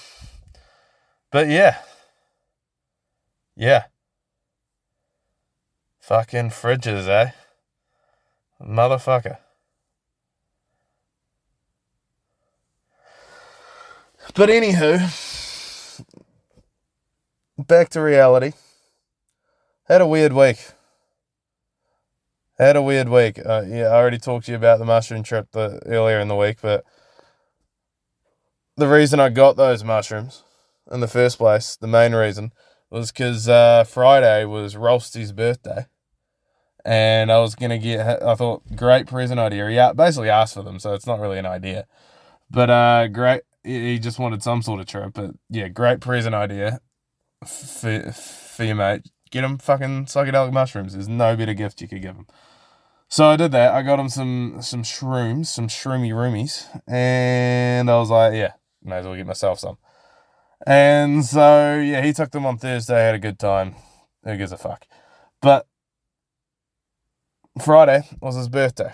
but 1.29 1.49
yeah, 1.49 1.79
yeah, 3.55 3.85
fucking 5.99 6.51
fridges, 6.51 7.07
eh? 7.07 7.31
Motherfucker. 8.61 9.37
But 14.33 14.49
anywho, 14.49 16.05
back 17.57 17.89
to 17.89 18.01
reality. 18.01 18.53
Had 19.87 19.99
a 19.99 20.07
weird 20.07 20.31
week. 20.31 20.59
Had 22.61 22.75
a 22.75 22.81
weird 22.83 23.09
week. 23.09 23.39
Uh, 23.43 23.63
yeah, 23.67 23.85
I 23.85 23.95
already 23.95 24.19
talked 24.19 24.45
to 24.45 24.51
you 24.51 24.55
about 24.55 24.77
the 24.77 24.85
mushroom 24.85 25.23
trip 25.23 25.47
the, 25.51 25.81
earlier 25.87 26.19
in 26.19 26.27
the 26.27 26.35
week, 26.35 26.57
but 26.61 26.85
the 28.77 28.87
reason 28.87 29.19
I 29.19 29.29
got 29.29 29.57
those 29.57 29.83
mushrooms 29.83 30.43
in 30.91 30.99
the 30.99 31.07
first 31.07 31.39
place, 31.39 31.75
the 31.75 31.87
main 31.87 32.13
reason, 32.13 32.51
was 32.91 33.11
because 33.11 33.49
uh, 33.49 33.83
Friday 33.85 34.45
was 34.45 34.75
Rolsty's 34.75 35.31
birthday. 35.31 35.87
And 36.85 37.31
I 37.31 37.39
was 37.39 37.55
going 37.55 37.71
to 37.71 37.79
get, 37.79 38.21
I 38.21 38.35
thought, 38.35 38.61
great 38.75 39.07
present 39.07 39.39
idea. 39.39 39.67
He 39.67 39.95
basically 39.97 40.29
asked 40.29 40.53
for 40.53 40.61
them, 40.61 40.77
so 40.77 40.93
it's 40.93 41.07
not 41.07 41.19
really 41.19 41.39
an 41.39 41.47
idea. 41.47 41.87
But 42.51 42.69
uh, 42.69 43.07
great, 43.07 43.41
he 43.63 43.97
just 43.97 44.19
wanted 44.19 44.43
some 44.43 44.61
sort 44.61 44.81
of 44.81 44.85
trip. 44.85 45.13
But 45.15 45.31
yeah, 45.49 45.67
great 45.67 45.99
present 45.99 46.35
idea 46.35 46.79
for, 47.43 48.11
for 48.11 48.63
your 48.63 48.75
mate. 48.75 49.09
Get 49.31 49.43
him 49.43 49.57
fucking 49.57 50.05
psychedelic 50.05 50.53
mushrooms. 50.53 50.93
There's 50.93 51.07
no 51.07 51.35
better 51.35 51.55
gift 51.55 51.81
you 51.81 51.87
could 51.87 52.03
give 52.03 52.15
him. 52.15 52.27
So 53.11 53.27
I 53.27 53.35
did 53.35 53.51
that. 53.51 53.73
I 53.73 53.81
got 53.81 53.99
him 53.99 54.07
some 54.07 54.61
some 54.61 54.83
shrooms, 54.83 55.47
some 55.47 55.67
shroomy 55.67 56.11
roomies, 56.11 56.65
and 56.87 57.91
I 57.91 57.97
was 57.97 58.09
like, 58.09 58.33
yeah, 58.33 58.53
may 58.81 58.99
as 58.99 59.05
well 59.05 59.17
get 59.17 59.27
myself 59.27 59.59
some. 59.59 59.77
And 60.65 61.25
so 61.25 61.77
yeah, 61.77 62.01
he 62.01 62.13
took 62.13 62.31
them 62.31 62.45
on 62.45 62.57
Thursday. 62.57 63.03
Had 63.03 63.15
a 63.15 63.19
good 63.19 63.37
time. 63.37 63.75
Who 64.23 64.37
gives 64.37 64.53
a 64.53 64.57
fuck? 64.57 64.85
But 65.41 65.67
Friday 67.61 68.07
was 68.21 68.37
his 68.37 68.47
birthday, 68.47 68.93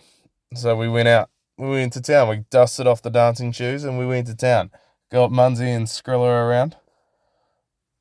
so 0.55 0.75
we 0.75 0.89
went 0.89 1.07
out. 1.07 1.29
We 1.59 1.69
went 1.69 1.93
to 1.93 2.01
town. 2.01 2.29
We 2.29 2.43
dusted 2.49 2.87
off 2.87 3.03
the 3.03 3.11
dancing 3.11 3.51
shoes 3.51 3.83
and 3.83 3.99
we 3.99 4.07
went 4.07 4.25
to 4.27 4.35
town. 4.35 4.71
Got 5.11 5.31
Munsey 5.31 5.69
and 5.69 5.85
Skrilla 5.85 6.43
around, 6.43 6.75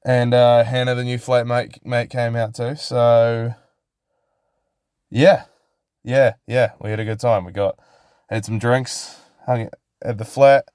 and 0.02 0.32
uh, 0.32 0.64
Hannah, 0.64 0.94
the 0.94 1.04
new 1.04 1.18
flatmate, 1.18 1.84
mate, 1.84 2.08
came 2.08 2.36
out 2.36 2.54
too. 2.54 2.74
So 2.74 3.54
yeah 5.10 5.44
yeah, 6.06 6.34
yeah, 6.46 6.70
we 6.80 6.90
had 6.90 7.00
a 7.00 7.04
good 7.04 7.18
time. 7.18 7.44
We 7.44 7.50
got 7.50 7.76
had 8.30 8.44
some 8.44 8.60
drinks, 8.60 9.16
hung 9.44 9.68
at 10.00 10.18
the 10.18 10.24
flat, 10.24 10.68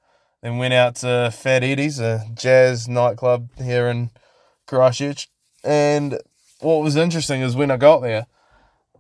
then 0.44 0.58
went 0.58 0.74
out 0.74 0.96
to 0.98 1.32
Fat 1.34 1.64
Eddie's, 1.64 2.00
a 2.00 2.26
jazz 2.34 2.90
nightclub 2.90 3.50
here 3.58 3.88
in 3.88 4.12
Christchurch. 4.68 5.30
And 5.64 6.20
what 6.60 6.84
was 6.84 6.98
interesting 6.98 7.42
is 7.42 7.56
when 7.56 7.72
I 7.72 7.78
got 7.78 8.02
there, 8.02 8.28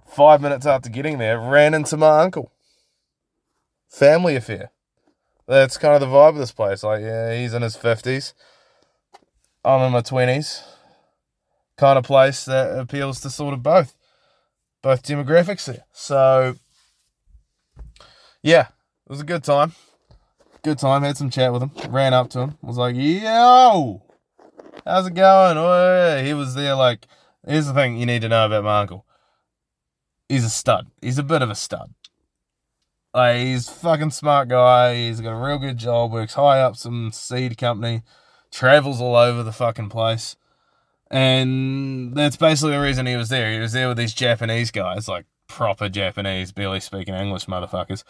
five 0.07 0.41
minutes 0.41 0.65
after 0.65 0.89
getting 0.89 1.17
there, 1.17 1.38
ran 1.38 1.73
into 1.73 1.97
my 1.97 2.21
uncle. 2.21 2.53
Family 3.89 4.38
affair. 4.38 4.71
That's 5.47 5.77
kind 5.77 5.95
of 5.95 6.00
the 6.00 6.07
vibe 6.07 6.29
of 6.29 6.38
this 6.38 6.53
place. 6.53 6.81
Like, 6.81 7.01
yeah, 7.01 7.38
he's 7.38 7.53
in 7.53 7.61
his 7.61 7.75
fifties. 7.75 8.33
I'm 9.65 9.81
in 9.81 9.91
my 9.91 10.01
twenties. 10.01 10.63
Kind 11.75 12.00
of 12.00 12.05
place 12.05 12.45
that 12.45 12.79
appeals 12.79 13.19
to 13.21 13.29
sort 13.29 13.53
of 13.53 13.61
both 13.61 13.97
both 14.81 15.03
demographics 15.03 15.65
there. 15.65 15.85
So, 15.93 16.55
yeah, 18.41 18.67
it 19.05 19.09
was 19.09 19.21
a 19.21 19.25
good 19.25 19.43
time. 19.43 19.73
Good 20.63 20.79
time. 20.79 21.03
Had 21.03 21.17
some 21.17 21.29
chat 21.29 21.53
with 21.53 21.63
him. 21.63 21.71
Ran 21.89 22.13
up 22.13 22.29
to 22.31 22.39
him. 22.39 22.57
Was 22.61 22.77
like, 22.77 22.95
yo, 22.95 24.03
how's 24.85 25.07
it 25.07 25.15
going? 25.15 25.57
Oh, 25.57 26.21
he 26.23 26.33
was 26.33 26.55
there 26.55 26.75
like, 26.75 27.07
here's 27.47 27.67
the 27.67 27.73
thing 27.73 27.97
you 27.97 28.05
need 28.05 28.21
to 28.21 28.29
know 28.29 28.45
about 28.45 28.63
my 28.63 28.81
uncle. 28.81 29.05
He's 30.29 30.45
a 30.45 30.50
stud. 30.50 30.88
He's 31.01 31.17
a 31.17 31.23
bit 31.23 31.41
of 31.41 31.50
a 31.50 31.55
stud. 31.55 31.93
Like, 33.13 33.38
he's 33.38 33.67
a 33.67 33.71
fucking 33.71 34.11
smart 34.11 34.47
guy. 34.47 34.95
He's 34.95 35.19
got 35.19 35.31
a 35.33 35.45
real 35.45 35.57
good 35.57 35.77
job. 35.77 36.11
Works 36.13 36.35
high 36.35 36.61
up 36.61 36.77
some 36.77 37.11
seed 37.11 37.57
company. 37.57 38.03
Travels 38.51 39.01
all 39.01 39.15
over 39.15 39.43
the 39.43 39.51
fucking 39.51 39.89
place. 39.89 40.38
And 41.12 42.15
that's 42.15 42.38
basically 42.38 42.72
the 42.72 42.82
reason 42.82 43.06
he 43.06 43.18
was 43.18 43.27
there. 43.27 43.51
He 43.51 43.60
was 43.60 43.74
there 43.74 43.89
with 43.89 43.98
these 43.98 44.13
Japanese 44.13 44.72
guys, 44.72 45.10
like 45.10 45.25
proper 45.48 45.89
Japanese, 45.89 46.53
barely 46.53 46.80
speaking 46.80 47.13
English 47.13 47.48
motherfuckers. 47.48 48.06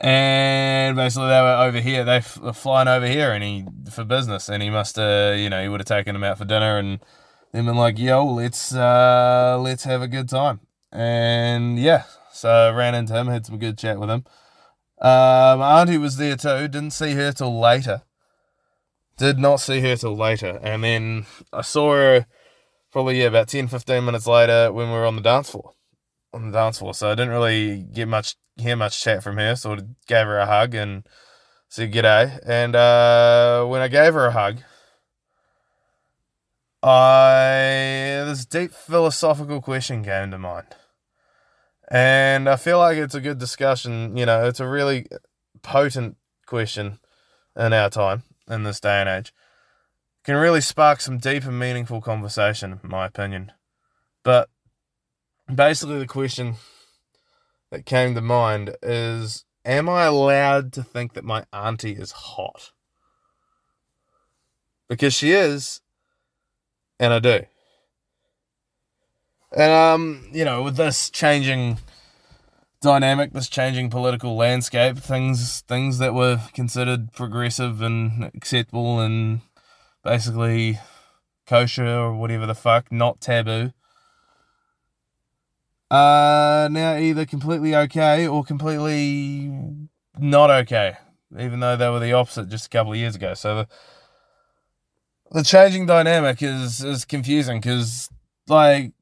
And 0.00 0.96
basically, 0.96 1.28
they 1.28 1.40
were 1.40 1.56
over 1.60 1.78
here. 1.80 2.02
They 2.04 2.20
were 2.42 2.52
flying 2.52 2.88
over 2.88 3.06
here, 3.06 3.30
and 3.30 3.44
he 3.44 3.64
for 3.92 4.02
business. 4.02 4.48
And 4.48 4.60
he 4.60 4.70
must, 4.70 4.98
uh, 4.98 5.34
you 5.36 5.48
know, 5.48 5.62
he 5.62 5.68
would 5.68 5.78
have 5.78 5.86
taken 5.86 6.14
them 6.14 6.24
out 6.24 6.38
for 6.38 6.44
dinner, 6.44 6.78
and 6.78 6.98
then 7.52 7.66
been 7.66 7.76
like, 7.76 7.96
"Yo, 8.00 8.26
let's 8.26 8.74
uh, 8.74 9.56
let's 9.60 9.84
have 9.84 10.02
a 10.02 10.08
good 10.08 10.28
time." 10.28 10.58
And 10.90 11.78
yeah, 11.78 12.04
so 12.32 12.50
I 12.50 12.70
ran 12.72 12.96
into 12.96 13.14
him, 13.14 13.28
had 13.28 13.46
some 13.46 13.58
good 13.60 13.78
chat 13.78 14.00
with 14.00 14.10
him. 14.10 14.24
My 15.00 15.80
auntie 15.80 15.98
was 15.98 16.16
there 16.16 16.36
too. 16.36 16.66
Didn't 16.66 16.90
see 16.90 17.12
her 17.12 17.30
till 17.30 17.56
later. 17.60 18.02
Did 19.18 19.38
not 19.38 19.60
see 19.60 19.80
her 19.80 19.96
till 19.96 20.16
later. 20.16 20.58
And 20.62 20.82
then 20.84 21.26
I 21.52 21.62
saw 21.62 21.92
her 21.92 22.26
probably 22.90 23.20
yeah, 23.20 23.26
about 23.26 23.48
10, 23.48 23.68
15 23.68 24.04
minutes 24.04 24.26
later 24.26 24.72
when 24.72 24.88
we 24.88 24.94
were 24.94 25.06
on 25.06 25.16
the 25.16 25.22
dance 25.22 25.50
floor. 25.50 25.72
On 26.32 26.50
the 26.50 26.58
dance 26.58 26.78
floor. 26.78 26.94
So 26.94 27.10
I 27.10 27.14
didn't 27.14 27.32
really 27.32 27.82
get 27.82 28.08
much 28.08 28.36
hear 28.56 28.76
much 28.76 29.02
chat 29.02 29.22
from 29.22 29.38
her. 29.38 29.56
So 29.56 29.74
I 29.74 29.78
gave 30.06 30.26
her 30.26 30.38
a 30.38 30.46
hug 30.46 30.74
and 30.74 31.06
said 31.68 31.92
g'day. 31.92 32.38
And 32.46 32.76
uh, 32.76 33.64
when 33.66 33.80
I 33.80 33.88
gave 33.88 34.14
her 34.14 34.26
a 34.26 34.32
hug, 34.32 34.58
I 36.82 38.24
this 38.26 38.44
deep 38.44 38.72
philosophical 38.72 39.60
question 39.60 40.04
came 40.04 40.30
to 40.30 40.38
mind. 40.38 40.66
And 41.88 42.48
I 42.48 42.56
feel 42.56 42.78
like 42.78 42.96
it's 42.96 43.14
a 43.14 43.20
good 43.20 43.38
discussion, 43.38 44.16
you 44.16 44.24
know, 44.24 44.46
it's 44.46 44.60
a 44.60 44.66
really 44.66 45.06
potent 45.62 46.16
question 46.46 46.98
in 47.56 47.72
our 47.72 47.90
time 47.90 48.22
in 48.52 48.62
this 48.62 48.80
day 48.80 49.00
and 49.00 49.08
age 49.08 49.32
can 50.24 50.36
really 50.36 50.60
spark 50.60 51.00
some 51.00 51.18
deep 51.18 51.44
and 51.44 51.58
meaningful 51.58 52.00
conversation, 52.00 52.78
in 52.82 52.90
my 52.90 53.06
opinion. 53.06 53.52
But 54.22 54.48
basically, 55.52 55.98
the 55.98 56.06
question 56.06 56.54
that 57.70 57.86
came 57.86 58.14
to 58.14 58.20
mind 58.20 58.76
is 58.82 59.44
Am 59.64 59.88
I 59.88 60.04
allowed 60.04 60.72
to 60.74 60.82
think 60.82 61.14
that 61.14 61.24
my 61.24 61.44
auntie 61.52 61.92
is 61.92 62.12
hot? 62.12 62.72
Because 64.88 65.14
she 65.14 65.32
is, 65.32 65.80
and 66.98 67.12
I 67.12 67.18
do. 67.20 67.42
And, 69.52 69.70
um, 69.70 70.28
you 70.32 70.44
know, 70.44 70.62
with 70.62 70.76
this 70.76 71.10
changing 71.10 71.78
dynamic, 72.82 73.32
this 73.32 73.48
changing 73.48 73.88
political 73.88 74.36
landscape, 74.36 74.98
things 74.98 75.62
things 75.62 75.98
that 75.98 76.12
were 76.12 76.40
considered 76.52 77.12
progressive 77.12 77.80
and 77.80 78.24
acceptable 78.34 79.00
and 79.00 79.40
basically 80.04 80.78
kosher 81.46 81.86
or 81.86 82.14
whatever 82.14 82.44
the 82.44 82.54
fuck, 82.54 82.92
not 82.92 83.20
taboo, 83.20 83.72
are 85.90 86.68
now 86.68 86.96
either 86.96 87.24
completely 87.24 87.74
okay 87.74 88.26
or 88.26 88.44
completely 88.44 89.50
not 90.18 90.50
okay, 90.50 90.96
even 91.38 91.60
though 91.60 91.76
they 91.76 91.88
were 91.88 92.00
the 92.00 92.12
opposite 92.12 92.50
just 92.50 92.66
a 92.66 92.70
couple 92.70 92.92
of 92.92 92.98
years 92.98 93.14
ago. 93.14 93.32
So 93.32 93.54
the 93.56 93.68
the 95.30 95.42
changing 95.42 95.86
dynamic 95.86 96.42
is 96.42 96.84
is 96.84 97.04
confusing 97.04 97.60
because 97.60 98.10
like 98.48 98.92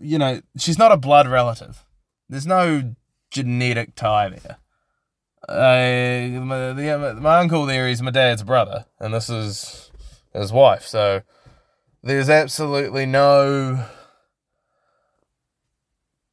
you 0.00 0.18
know 0.18 0.40
she's 0.58 0.78
not 0.78 0.92
a 0.92 0.96
blood 0.96 1.28
relative 1.28 1.84
there's 2.28 2.46
no 2.46 2.94
genetic 3.30 3.94
tie 3.94 4.28
there. 4.28 4.58
Uh, 5.48 6.40
my, 6.40 6.72
the, 6.72 7.18
my 7.20 7.38
uncle 7.38 7.64
there 7.64 7.88
is 7.88 8.02
my 8.02 8.10
dad's 8.10 8.42
brother, 8.42 8.84
and 9.00 9.14
this 9.14 9.30
is 9.30 9.90
his 10.34 10.52
wife. 10.52 10.86
So 10.86 11.22
there's 12.02 12.28
absolutely 12.28 13.06
no 13.06 13.86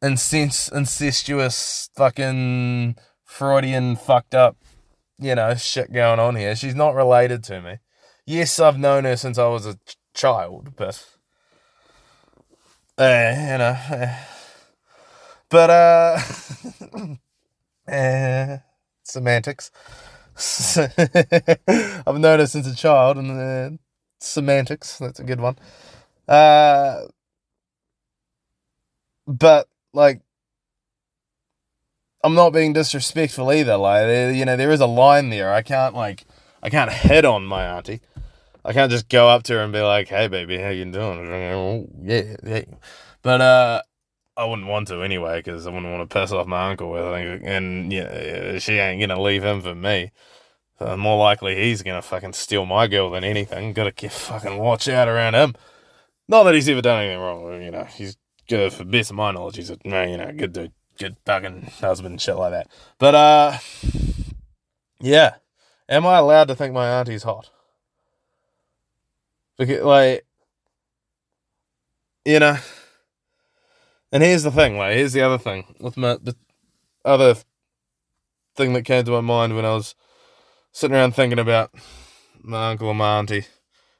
incest, 0.01 0.71
incestuous 0.73 1.89
fucking 1.95 2.95
Freudian 3.23 3.95
fucked 3.95 4.35
up, 4.35 4.57
you 5.17 5.35
know, 5.35 5.55
shit 5.55 5.93
going 5.93 6.19
on 6.19 6.35
here. 6.35 6.55
She's 6.55 6.75
not 6.75 6.93
related 6.93 7.43
to 7.45 7.61
me. 7.61 7.77
Yes, 8.25 8.59
I've 8.59 8.79
known 8.79 9.05
her 9.05 9.15
since 9.15 9.37
I 9.37 9.47
was 9.47 9.65
a 9.65 9.77
child, 10.13 10.75
but 10.75 11.07
uh, 12.97 13.33
you 13.37 13.57
know. 13.57 13.77
Uh, 13.89 14.15
but 15.55 15.69
uh, 15.69 16.19
uh 17.89 18.57
semantics. 19.03 19.71
I've 20.77 22.19
noticed 22.19 22.51
since 22.51 22.67
a 22.67 22.75
child, 22.75 23.17
and 23.17 23.31
uh, 23.31 23.77
semantics. 24.19 24.97
That's 24.97 25.21
a 25.21 25.23
good 25.23 25.39
one. 25.39 25.55
Uh, 26.27 27.03
but 29.25 29.69
like, 29.93 30.19
I'm 32.21 32.35
not 32.35 32.49
being 32.49 32.73
disrespectful 32.73 33.53
either. 33.53 33.77
Like, 33.77 34.35
you 34.35 34.43
know, 34.43 34.57
there 34.57 34.71
is 34.71 34.81
a 34.81 34.85
line 34.87 35.29
there. 35.29 35.53
I 35.53 35.61
can't 35.61 35.95
like, 35.95 36.25
I 36.61 36.69
can't 36.69 36.91
head 36.91 37.23
on 37.23 37.45
my 37.45 37.65
auntie. 37.65 38.01
I 38.65 38.73
can't 38.73 38.91
just 38.91 39.07
go 39.07 39.29
up 39.29 39.43
to 39.43 39.53
her 39.53 39.59
and 39.59 39.71
be 39.71 39.79
like, 39.79 40.09
"Hey, 40.09 40.27
baby, 40.27 40.57
how 40.57 40.69
you 40.69 40.83
doing?" 40.83 41.87
Yeah, 42.03 42.35
yeah. 42.43 42.65
But 43.21 43.39
uh, 43.39 43.81
I 44.37 44.45
wouldn't 44.45 44.67
want 44.67 44.87
to 44.89 45.01
anyway 45.01 45.39
because 45.39 45.65
I 45.65 45.71
wouldn't 45.71 45.91
want 45.91 46.09
to 46.09 46.13
piss 46.13 46.31
off 46.31 46.47
my 46.47 46.69
uncle 46.69 46.91
with 46.91 47.03
it, 47.03 47.41
and 47.43 47.91
yeah, 47.91 48.59
she 48.59 48.73
ain't 48.73 48.99
gonna 49.01 49.21
leave 49.21 49.43
him 49.43 49.61
for 49.61 49.75
me. 49.75 50.11
So 50.79 50.97
more 50.97 51.17
likely 51.17 51.55
he's 51.55 51.81
gonna 51.83 52.01
fucking 52.01 52.33
steal 52.33 52.65
my 52.65 52.87
girl 52.87 53.11
than 53.11 53.23
anything. 53.23 53.73
Gotta 53.73 53.91
keep 53.91 54.11
fucking 54.11 54.57
watch 54.57 54.87
out 54.87 55.07
around 55.07 55.35
him. 55.35 55.55
Not 56.27 56.43
that 56.43 56.55
he's 56.55 56.67
ever 56.67 56.81
done 56.81 57.03
anything 57.03 57.19
wrong, 57.19 57.61
you 57.61 57.71
know. 57.71 57.85
He's 57.85 58.17
good 58.49 58.73
for 58.73 58.83
best 58.83 59.11
of 59.11 59.15
my 59.15 59.31
knowledge. 59.31 59.57
He's 59.57 59.69
a 59.69 59.77
you 59.83 60.17
know 60.17 60.33
good 60.35 60.53
dude, 60.53 60.73
good 60.97 61.15
fucking 61.25 61.71
husband 61.79 62.19
shit 62.19 62.35
like 62.35 62.51
that. 62.51 62.67
But 62.99 63.15
uh, 63.15 63.57
yeah. 64.99 65.35
Am 65.87 66.05
I 66.05 66.17
allowed 66.17 66.47
to 66.47 66.55
think 66.55 66.73
my 66.73 66.99
auntie's 66.99 67.23
hot? 67.23 67.51
Because, 69.57 69.83
like, 69.83 70.25
you 72.25 72.39
know, 72.39 72.57
and 74.11 74.23
here's 74.23 74.43
the 74.43 74.51
thing, 74.51 74.77
like, 74.77 74.95
here's 74.95 75.13
the 75.13 75.21
other 75.21 75.37
thing 75.37 75.75
with 75.79 75.97
my, 75.97 76.17
the 76.21 76.35
other 77.03 77.35
thing 78.55 78.73
that 78.73 78.83
came 78.83 79.03
to 79.03 79.11
my 79.11 79.21
mind 79.21 79.55
when 79.55 79.65
I 79.65 79.73
was 79.73 79.95
sitting 80.71 80.95
around 80.95 81.13
thinking 81.13 81.39
about 81.39 81.71
my 82.41 82.71
uncle 82.71 82.89
and 82.89 82.99
my 82.99 83.19
auntie 83.19 83.45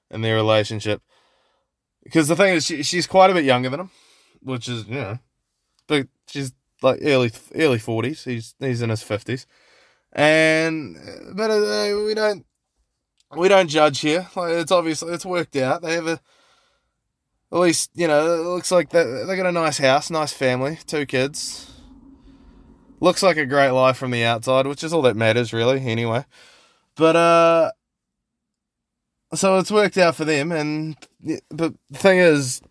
and 0.09 0.23
their 0.23 0.35
relationship. 0.35 1.01
Because 2.03 2.27
the 2.27 2.35
thing 2.35 2.55
is, 2.55 2.65
she, 2.65 2.83
she's 2.83 3.07
quite 3.07 3.31
a 3.31 3.33
bit 3.33 3.45
younger 3.45 3.69
than 3.69 3.79
him, 3.81 3.91
which 4.41 4.69
is, 4.69 4.85
you 4.87 4.95
know, 4.95 5.19
but 5.87 6.07
she's 6.27 6.53
like 6.81 6.99
early 7.01 7.31
early 7.55 7.79
40s. 7.79 8.23
He's 8.23 8.55
he's 8.59 8.81
in 8.81 8.89
his 8.89 9.03
50s. 9.03 9.45
And, 10.13 10.97
but 11.33 11.51
uh, 11.51 12.03
we 12.05 12.13
don't 12.13 12.45
we 13.35 13.47
don't 13.47 13.67
judge 13.67 13.99
here. 13.99 14.27
Like 14.35 14.53
it's 14.53 14.71
obviously 14.71 15.13
it's 15.13 15.25
worked 15.25 15.55
out. 15.55 15.81
They 15.81 15.93
have 15.93 16.07
a 16.07 16.19
at 17.51 17.59
least 17.59 17.91
you 17.95 18.07
know 18.07 18.33
it 18.35 18.43
looks 18.43 18.71
like 18.71 18.89
they 18.89 19.03
they 19.25 19.35
got 19.35 19.45
a 19.45 19.51
nice 19.51 19.77
house, 19.77 20.09
nice 20.09 20.33
family, 20.33 20.79
two 20.85 21.05
kids. 21.05 21.71
Looks 22.99 23.21
like 23.21 23.37
a 23.37 23.45
great 23.45 23.71
life 23.71 23.97
from 23.97 24.11
the 24.11 24.23
outside, 24.23 24.67
which 24.67 24.83
is 24.83 24.93
all 24.93 25.01
that 25.03 25.15
matters 25.15 25.53
really. 25.53 25.85
Anyway, 25.85 26.25
but 26.95 27.15
uh, 27.15 27.71
so 29.33 29.59
it's 29.59 29.71
worked 29.71 29.97
out 29.97 30.15
for 30.15 30.25
them. 30.25 30.51
And 30.51 30.95
but 31.49 31.73
the 31.89 31.97
thing 31.97 32.19
is, 32.19 32.61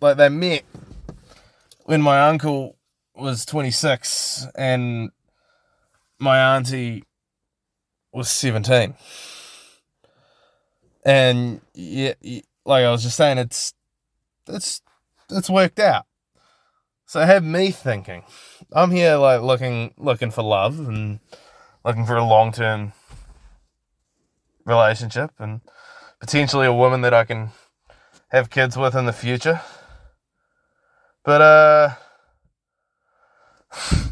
like 0.00 0.16
they 0.16 0.28
met 0.28 0.64
when 1.84 2.02
my 2.02 2.28
uncle 2.28 2.76
was 3.14 3.44
twenty 3.44 3.70
six 3.70 4.46
and 4.56 5.10
my 6.18 6.56
auntie 6.56 7.04
was 8.12 8.28
seventeen 8.28 8.94
and 11.08 11.60
yeah, 11.72 12.12
like 12.66 12.84
I 12.84 12.90
was 12.90 13.02
just 13.02 13.16
saying, 13.16 13.38
it's 13.38 13.72
it's 14.48 14.82
it's 15.30 15.50
worked 15.50 15.78
out. 15.78 16.06
So 17.06 17.20
had 17.20 17.44
me 17.44 17.70
thinking. 17.70 18.24
I'm 18.72 18.90
here 18.90 19.16
like 19.16 19.40
looking 19.40 19.94
looking 19.96 20.30
for 20.30 20.42
love 20.42 20.78
and 20.78 21.20
looking 21.84 22.04
for 22.04 22.16
a 22.16 22.24
long 22.24 22.52
term 22.52 22.92
relationship 24.64 25.30
and 25.38 25.60
potentially 26.20 26.66
a 26.66 26.72
woman 26.72 27.00
that 27.02 27.14
I 27.14 27.24
can 27.24 27.50
have 28.28 28.50
kids 28.50 28.76
with 28.76 28.94
in 28.94 29.06
the 29.06 29.12
future. 29.12 29.62
But 31.24 31.40
uh 31.40 31.94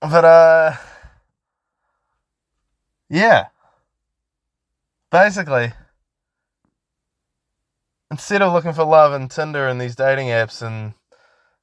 but 0.00 0.24
uh 0.24 0.76
yeah. 3.08 3.46
Basically, 5.10 5.72
instead 8.16 8.40
of 8.40 8.50
looking 8.50 8.72
for 8.72 8.82
love 8.82 9.12
in 9.12 9.28
Tinder 9.28 9.68
and 9.68 9.78
these 9.78 9.94
dating 9.94 10.28
apps 10.28 10.62
and 10.66 10.94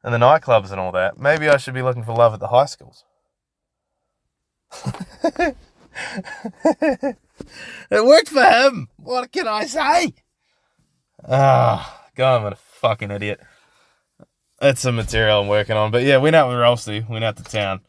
and 0.03 0.13
the 0.13 0.19
nightclubs 0.19 0.69
and 0.69 0.79
all 0.79 0.91
that, 0.91 1.17
maybe 1.17 1.49
I 1.49 1.57
should 1.57 1.73
be 1.73 1.81
looking 1.81 2.03
for 2.03 2.13
love 2.13 2.31
at 2.31 2.39
the 2.39 2.49
high 2.49 2.65
schools. 2.65 3.05
it 5.35 5.55
worked 7.91 8.29
for 8.29 8.43
him. 8.43 8.89
What 8.97 9.31
can 9.31 9.47
I 9.47 9.65
say? 9.65 10.13
Ah, 11.27 12.03
oh, 12.05 12.09
God, 12.15 12.41
I'm 12.41 12.53
a 12.53 12.55
fucking 12.55 13.09
idiot. 13.09 13.39
That's 14.61 14.81
some 14.81 14.95
material 14.95 15.41
I'm 15.41 15.47
working 15.47 15.75
on. 15.75 15.89
But 15.89 16.03
yeah, 16.03 16.17
went 16.17 16.35
out 16.35 16.49
with 16.49 16.57
Rolsey, 16.59 17.03
went 17.09 17.23
out 17.23 17.37
to 17.37 17.43
town. 17.43 17.81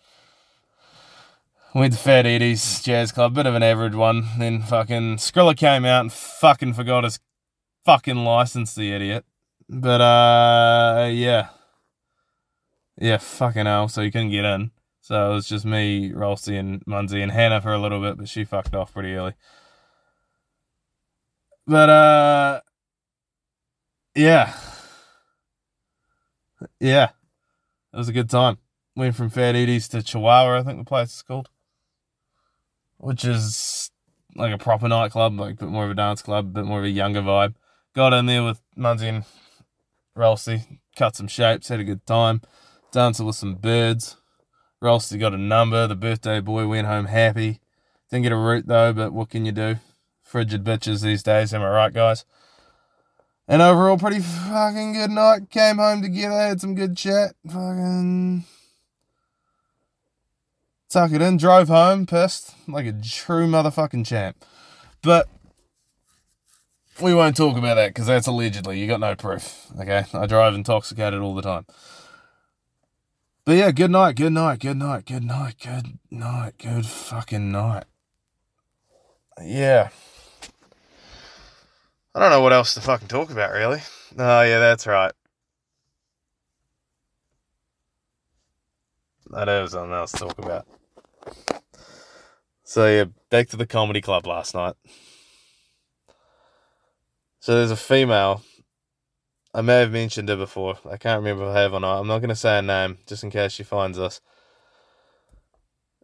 Went 1.75 1.93
to 1.93 1.99
Fat 1.99 2.25
Eddie's 2.25 2.81
Jazz 2.81 3.13
Club, 3.13 3.35
bit 3.35 3.45
of 3.45 3.55
an 3.55 3.63
average 3.63 3.95
one. 3.95 4.27
Then 4.39 4.63
fucking 4.63 5.17
Skrilla 5.17 5.55
came 5.55 5.85
out 5.85 6.01
and 6.01 6.13
fucking 6.13 6.73
forgot 6.73 7.05
his 7.05 7.19
fucking 7.85 8.17
license, 8.17 8.75
the 8.75 8.93
idiot. 8.93 9.25
But 9.69 10.01
uh, 10.01 11.09
yeah, 11.11 11.49
yeah, 12.99 13.19
fucking 13.19 13.67
hell. 13.67 13.89
So 13.89 14.03
he 14.03 14.11
couldn't 14.11 14.31
get 14.31 14.45
in. 14.45 14.71
So 15.01 15.33
it 15.33 15.35
was 15.35 15.49
just 15.49 15.65
me, 15.65 16.13
Rolsey, 16.13 16.57
and 16.57 16.83
Munsey, 16.87 17.21
and 17.21 17.31
Hannah 17.31 17.61
for 17.61 17.73
a 17.73 17.79
little 17.79 18.01
bit, 18.01 18.17
but 18.17 18.29
she 18.29 18.45
fucked 18.45 18.75
off 18.75 18.95
pretty 18.95 19.15
early. 19.15 19.35
But 21.67 21.89
uh, 21.91 22.61
yeah, 24.15 24.55
yeah, 26.81 27.11
it 27.93 27.97
was 27.97 28.09
a 28.09 28.13
good 28.13 28.31
time. 28.31 28.59
Went 28.97 29.17
from 29.17 29.31
Fat 29.31 29.57
Eddie's 29.57 29.89
to 29.89 30.03
Chihuahua, 30.03 30.59
I 30.59 30.63
think 30.63 30.79
the 30.79 30.85
place 30.85 31.17
is 31.17 31.23
called 31.23 31.49
which 33.05 33.25
is 33.25 33.91
like 34.35 34.53
a 34.53 34.59
proper 34.59 34.89
nightclub, 34.89 35.39
like 35.39 35.55
a 35.55 35.57
bit 35.57 35.69
more 35.69 35.85
of 35.85 35.91
a 35.91 35.95
dance 35.95 36.23
club, 36.23 36.47
a 36.47 36.49
bit 36.49 36.65
more 36.65 36.79
of 36.79 36.85
a 36.85 36.91
younger 36.91 37.21
vibe. 37.21 37.55
Got 37.95 38.13
in 38.13 38.27
there 38.27 38.43
with 38.43 38.61
Munsey 38.77 39.09
and 39.09 39.25
Rolsey, 40.17 40.81
cut 40.97 41.15
some 41.15 41.29
shapes, 41.29 41.69
had 41.69 41.81
a 41.81 41.85
good 41.85 42.05
time, 42.07 42.43
dancing 42.93 43.27
with 43.27 43.37
some 43.37 43.55
birds. 43.55 44.17
Rolsey 44.81 45.17
got 45.17 45.33
a 45.33 45.39
number, 45.39 45.87
the 45.87 45.95
birthday 45.95 46.41
boy 46.41 46.67
went 46.67 46.89
home 46.89 47.07
happy. 47.07 47.61
Didn't 48.11 48.25
get 48.25 48.33
a 48.33 48.37
root 48.37 48.67
though, 48.67 48.93
but 48.93 49.13
what 49.13 49.31
can 49.31 49.45
you 49.45 49.53
do? 49.53 49.77
Frigid 50.23 50.65
bitches 50.65 51.03
these 51.03 51.23
days, 51.23 51.55
am 51.55 51.63
I 51.63 51.69
right, 51.69 51.93
guys? 51.93 52.25
And 53.47 53.63
overall, 53.63 53.99
pretty 53.99 54.21
fucking 54.21 54.95
good 54.95 55.11
night. 55.11 55.51
Came 55.51 55.77
home 55.77 56.03
together, 56.03 56.35
had 56.35 56.61
some 56.61 56.75
good 56.75 56.97
chat. 56.97 57.35
Fucking 57.47 58.45
Tuck 60.89 61.11
it 61.11 61.21
in, 61.21 61.37
drove 61.37 61.69
home, 61.69 62.07
pissed, 62.07 62.55
like 62.69 62.87
a 62.87 62.93
true 62.93 63.49
motherfucking 63.49 64.07
champ. 64.07 64.45
But 65.03 65.29
we 67.01 67.15
won't 67.15 67.37
talk 67.37 67.57
about 67.57 67.75
that 67.75 67.91
because 67.91 68.07
that's 68.07 68.27
allegedly. 68.27 68.79
You 68.79 68.87
got 68.87 69.01
no 69.01 69.15
proof. 69.15 69.67
Okay, 69.81 70.05
I 70.13 70.27
drive 70.27 70.55
intoxicated 70.55 71.21
all 71.21 71.35
the 71.35 71.43
time. 71.43 71.67
But 73.45 73.57
yeah, 73.57 73.71
good 73.73 73.91
night, 73.91 74.17
good 74.17 74.33
night, 74.33 74.61
good 74.61 74.79
night, 74.79 75.05
good 75.05 75.25
night, 75.25 75.57
good 75.63 75.99
night, 76.11 76.55
good 76.59 76.87
fucking 76.87 77.53
night. 77.53 77.85
Yeah. 79.43 79.91
I 82.15 82.21
don't 82.21 82.31
know 82.31 82.41
what 82.41 82.53
else 82.53 82.75
to 82.75 82.81
fucking 82.81 83.09
talk 83.09 83.31
about, 83.31 83.53
really. 83.53 83.83
Oh, 84.17 84.43
yeah, 84.43 84.61
that's 84.61 84.87
right. 84.87 85.13
That 89.31 89.49
is 89.49 89.73
something 89.73 89.93
else 89.93 90.13
to 90.13 90.19
talk 90.19 90.39
about. 90.39 90.67
So 92.63 92.87
yeah, 92.89 93.05
back 93.31 93.49
to 93.49 93.57
the 93.57 93.67
comedy 93.67 94.01
club 94.01 94.27
last 94.27 94.55
night. 94.55 94.75
So 97.45 97.55
there's 97.55 97.71
a 97.71 97.77
female. 97.77 98.41
I 99.53 99.61
may 99.61 99.81
have 99.81 99.93
mentioned 99.93 100.31
her 100.31 100.37
before. 100.37 100.79
I 100.91 100.97
can't 100.97 101.19
remember 101.19 101.45
if 101.45 101.55
I 101.55 101.61
have 101.61 101.75
or 101.75 101.81
not. 101.81 102.01
I'm 102.01 102.07
not 102.07 102.21
going 102.21 102.31
to 102.31 102.35
say 102.35 102.57
her 102.57 102.63
name 102.63 102.97
just 103.07 103.23
in 103.23 103.29
case 103.29 103.53
she 103.53 103.63
finds 103.63 103.99
us. 103.99 104.23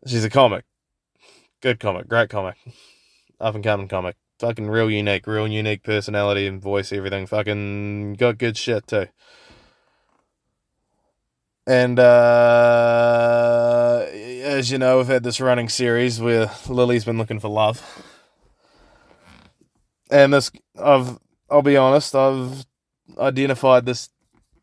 She's 0.07 0.23
a 0.23 0.29
comic. 0.29 0.67
Good 1.63 1.81
comic. 1.81 2.09
Great 2.09 2.29
comic. 2.29 2.57
Up 3.41 3.55
and 3.55 3.65
coming 3.65 3.89
comic. 3.89 4.17
Fucking 4.39 4.69
real 4.69 4.91
unique. 4.91 5.27
Real 5.27 5.49
unique 5.49 5.83
personality 5.83 6.47
and 6.47 6.61
voice, 6.61 6.93
everything. 6.93 7.27
Fucking 7.27 8.17
got 8.19 8.37
good 8.37 8.59
shit 8.59 8.87
too. 8.87 9.07
And 11.67 11.99
uh, 11.99 14.05
as 14.13 14.71
you 14.71 14.77
know, 14.77 14.99
we've 14.99 15.07
had 15.07 15.23
this 15.23 15.41
running 15.41 15.71
series 15.71 16.21
where 16.21 16.51
Lily's 16.69 17.07
been 17.07 17.17
looking 17.17 17.41
for 17.41 17.49
love. 17.49 18.05
And 20.11 20.35
this, 20.35 20.51
I've, 20.79 21.19
I'll 21.51 21.63
be 21.63 21.77
honest, 21.77 22.15
I've 22.15 22.65
identified 23.19 23.87
this 23.87 24.11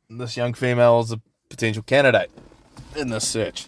this 0.09 0.37
young 0.37 0.53
female 0.53 0.99
as 0.99 1.11
a 1.11 1.21
potential 1.49 1.83
candidate 1.83 2.31
in 2.95 3.09
this 3.09 3.27
search. 3.27 3.67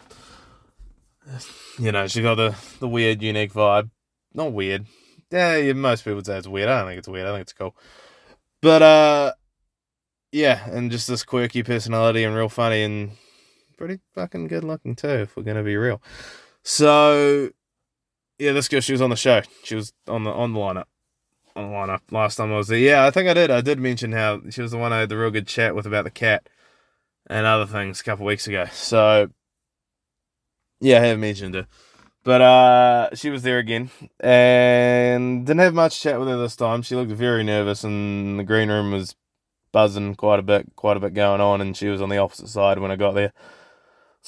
You 1.77 1.91
know, 1.91 2.07
she 2.07 2.21
got 2.21 2.35
the, 2.35 2.55
the 2.79 2.87
weird, 2.87 3.21
unique 3.21 3.53
vibe. 3.53 3.89
Not 4.33 4.53
weird. 4.53 4.87
Yeah, 5.31 5.73
most 5.73 6.03
people 6.03 6.15
would 6.15 6.25
say 6.25 6.37
it's 6.37 6.47
weird. 6.47 6.69
I 6.69 6.79
don't 6.79 6.87
think 6.87 6.99
it's 6.99 7.07
weird. 7.07 7.27
I 7.27 7.31
think 7.31 7.41
it's 7.41 7.53
cool. 7.53 7.75
But 8.61 8.81
uh 8.81 9.33
yeah, 10.31 10.69
and 10.69 10.91
just 10.91 11.07
this 11.07 11.23
quirky 11.23 11.63
personality 11.63 12.23
and 12.23 12.35
real 12.35 12.49
funny 12.49 12.83
and 12.83 13.11
pretty 13.77 13.99
fucking 14.13 14.47
good 14.47 14.63
looking 14.63 14.95
too, 14.95 15.07
if 15.07 15.35
we're 15.35 15.43
gonna 15.43 15.63
be 15.63 15.77
real. 15.77 16.01
So 16.63 17.49
yeah, 18.37 18.53
this 18.53 18.67
girl 18.67 18.81
she 18.81 18.91
was 18.91 19.01
on 19.01 19.09
the 19.09 19.15
show. 19.15 19.41
She 19.63 19.75
was 19.75 19.93
on 20.07 20.23
the 20.23 20.31
on 20.31 20.53
the 20.53 20.59
lineup. 20.59 20.85
Lineup 21.65 22.01
last 22.11 22.35
time 22.35 22.51
I 22.51 22.57
was 22.57 22.67
there. 22.67 22.77
Yeah, 22.77 23.05
I 23.05 23.11
think 23.11 23.29
I 23.29 23.33
did. 23.33 23.51
I 23.51 23.61
did 23.61 23.79
mention 23.79 24.11
how 24.11 24.41
she 24.49 24.61
was 24.61 24.71
the 24.71 24.77
one 24.77 24.93
I 24.93 24.99
had 24.99 25.09
the 25.09 25.17
real 25.17 25.31
good 25.31 25.47
chat 25.47 25.75
with 25.75 25.85
about 25.85 26.03
the 26.03 26.11
cat 26.11 26.47
and 27.27 27.45
other 27.45 27.65
things 27.65 28.01
a 28.01 28.03
couple 28.03 28.25
weeks 28.25 28.47
ago. 28.47 28.65
So 28.71 29.29
yeah, 30.79 31.01
I 31.01 31.05
have 31.05 31.19
mentioned 31.19 31.55
her. 31.55 31.67
But 32.23 32.41
uh, 32.41 33.15
she 33.15 33.29
was 33.29 33.43
there 33.43 33.59
again 33.59 33.89
and 34.19 35.45
didn't 35.45 35.61
have 35.61 35.73
much 35.73 36.01
chat 36.01 36.19
with 36.19 36.27
her 36.27 36.37
this 36.37 36.55
time. 36.55 36.81
She 36.81 36.95
looked 36.95 37.11
very 37.11 37.43
nervous, 37.43 37.83
and 37.83 38.37
the 38.37 38.43
green 38.43 38.69
room 38.69 38.91
was 38.91 39.15
buzzing 39.71 40.15
quite 40.15 40.39
a 40.39 40.43
bit, 40.43 40.67
quite 40.75 40.97
a 40.97 40.99
bit 40.99 41.13
going 41.13 41.41
on, 41.41 41.61
and 41.61 41.77
she 41.77 41.87
was 41.87 42.01
on 42.01 42.09
the 42.09 42.17
opposite 42.17 42.49
side 42.49 42.79
when 42.79 42.91
I 42.91 42.97
got 42.97 43.13
there. 43.13 43.33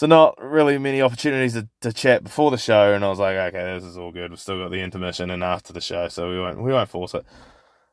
So 0.02 0.08
not 0.08 0.42
really 0.42 0.80
many 0.80 1.00
opportunities 1.00 1.54
to, 1.54 1.68
to 1.82 1.94
chat 1.94 2.24
before 2.24 2.50
the 2.50 2.58
show, 2.58 2.92
and 2.92 3.06
I 3.06 3.10
was 3.10 3.20
like, 3.20 3.36
okay, 3.36 3.76
this 3.76 3.84
is 3.84 4.00
all 4.00 4.12
good. 4.12 4.32
We've 4.32 4.40
still 4.40 4.58
got 4.58 4.72
the 4.72 4.82
intermission 4.82 5.30
and 5.30 5.44
after 5.44 5.74
the 5.74 5.80
show, 5.80 6.08
so 6.08 6.28
we 6.28 6.40
won't 6.40 6.60
we 6.60 6.74
won't 6.74 6.90
force 6.90 7.14
it. 7.14 7.24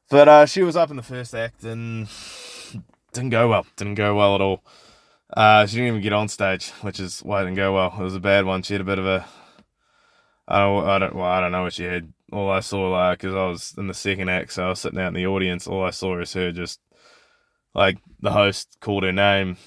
But 0.08 0.26
uh, 0.26 0.46
she 0.46 0.62
was 0.62 0.74
up 0.74 0.88
in 0.88 0.96
the 0.96 1.02
first 1.02 1.34
act 1.34 1.64
and 1.64 2.08
didn't 3.12 3.28
go 3.28 3.46
well. 3.46 3.66
Didn't 3.76 3.96
go 3.96 4.14
well 4.14 4.36
at 4.36 4.40
all. 4.40 4.64
Uh, 5.36 5.66
she 5.66 5.76
didn't 5.76 5.88
even 5.88 6.00
get 6.00 6.14
on 6.14 6.28
stage, 6.28 6.70
which 6.80 6.98
is 6.98 7.20
why 7.20 7.42
it 7.42 7.44
didn't 7.44 7.56
go 7.56 7.74
well. 7.74 7.94
It 7.98 8.02
was 8.02 8.14
a 8.14 8.20
bad 8.20 8.46
one. 8.46 8.62
She 8.62 8.72
had 8.72 8.80
a 8.80 8.84
bit 8.84 8.98
of 8.98 9.04
a 9.04 9.26
I 10.48 10.60
don't, 10.60 10.88
I 10.88 10.98
don't, 10.98 11.14
well, 11.14 11.26
I 11.26 11.42
don't 11.42 11.52
know 11.52 11.64
what 11.64 11.74
she 11.74 11.84
had. 11.84 12.10
All 12.32 12.50
I 12.50 12.60
saw, 12.60 12.88
like, 12.88 13.18
because 13.18 13.34
I 13.34 13.46
was 13.48 13.74
in 13.76 13.86
the 13.86 13.92
second 13.92 14.30
act, 14.30 14.54
so 14.54 14.64
I 14.64 14.70
was 14.70 14.80
sitting 14.80 14.98
out 14.98 15.08
in 15.08 15.12
the 15.12 15.26
audience. 15.26 15.66
All 15.66 15.84
I 15.84 15.90
saw 15.90 16.18
is 16.22 16.32
her 16.32 16.52
just, 16.52 16.80
like, 17.74 17.98
the 18.20 18.32
host 18.32 18.78
called 18.80 19.02
her 19.02 19.12
name, 19.12 19.58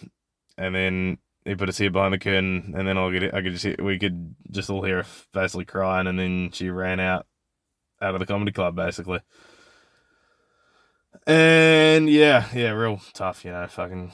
and 0.58 0.74
then 0.74 1.20
he 1.46 1.56
put 1.56 1.70
his 1.70 1.78
head 1.78 1.94
behind 1.94 2.14
the 2.14 2.20
curtain, 2.20 2.74
and 2.78 2.88
then 2.88 2.98
I 2.98 3.12
could, 3.12 3.34
I 3.34 3.42
could 3.42 3.54
just, 3.54 3.64
hear, 3.64 3.76
we 3.80 3.98
could 3.98 4.36
just 4.50 4.70
all 4.70 4.84
hear 4.84 5.04
her 5.04 5.10
basically 5.34 5.66
crying, 5.66 6.08
and 6.08 6.20
then 6.20 6.52
she 6.52 6.70
ran 6.70 7.00
out, 7.00 7.26
out 8.02 8.14
of 8.14 8.20
the 8.20 8.26
comedy 8.26 8.52
club, 8.52 8.76
basically. 8.76 9.20
And 11.26 12.10
yeah, 12.10 12.48
yeah, 12.54 12.72
real 12.72 13.02
tough, 13.14 13.44
you 13.44 13.52
know, 13.52 13.68
fucking. 13.68 14.12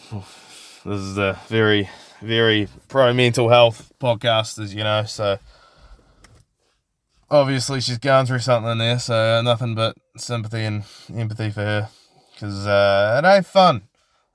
This 0.85 1.01
is 1.01 1.17
a 1.17 1.37
very, 1.47 1.89
very 2.21 2.69
pro 2.87 3.13
mental 3.13 3.49
health 3.49 3.91
podcast, 3.99 4.61
as 4.61 4.73
you 4.73 4.83
know, 4.83 5.03
so 5.03 5.37
obviously 7.29 7.81
she's 7.81 7.97
going 7.97 8.25
through 8.25 8.39
something 8.39 8.77
there, 8.77 8.99
so 8.99 9.41
nothing 9.41 9.75
but 9.75 9.97
sympathy 10.15 10.63
and 10.63 10.83
empathy 11.13 11.49
for 11.49 11.61
her. 11.61 11.89
Because 12.33 12.65
uh, 12.65 13.21
it 13.21 13.27
ain't 13.27 13.45
fun. 13.45 13.87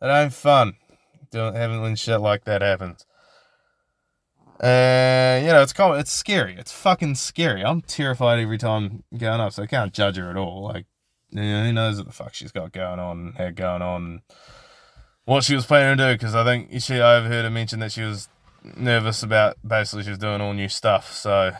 It 0.02 0.06
ain't 0.06 0.32
fun 0.32 0.74
doing 1.32 1.54
having 1.54 1.82
when 1.82 1.96
shit 1.96 2.20
like 2.20 2.44
that 2.44 2.62
happens. 2.62 3.04
And 4.60 5.44
you 5.44 5.50
know, 5.50 5.62
it's 5.62 5.72
com- 5.72 5.98
it's 5.98 6.12
scary. 6.12 6.54
It's 6.56 6.70
fucking 6.70 7.16
scary. 7.16 7.64
I'm 7.64 7.80
terrified 7.80 8.38
every 8.38 8.58
time 8.58 9.02
going 9.16 9.40
up, 9.40 9.52
so 9.52 9.64
I 9.64 9.66
can't 9.66 9.92
judge 9.92 10.16
her 10.16 10.30
at 10.30 10.36
all. 10.36 10.62
Like, 10.62 10.86
you 11.30 11.42
know, 11.42 11.64
who 11.64 11.72
knows 11.72 11.96
what 11.96 12.06
the 12.06 12.12
fuck 12.12 12.34
she's 12.34 12.52
got 12.52 12.72
going 12.72 13.00
on, 13.00 13.32
had 13.32 13.56
going 13.56 13.82
on, 13.82 14.22
what 15.24 15.42
she 15.42 15.56
was 15.56 15.66
planning 15.66 15.98
to 15.98 16.10
do. 16.10 16.14
Because 16.14 16.36
I 16.36 16.44
think 16.44 16.80
she 16.80 17.00
I 17.00 17.16
overheard 17.16 17.44
her 17.44 17.50
mention 17.50 17.80
that 17.80 17.90
she 17.90 18.02
was 18.02 18.28
nervous 18.76 19.24
about 19.24 19.56
basically 19.66 20.04
she 20.04 20.10
was 20.10 20.18
doing 20.18 20.40
all 20.40 20.52
new 20.52 20.68
stuff. 20.68 21.12
So 21.12 21.52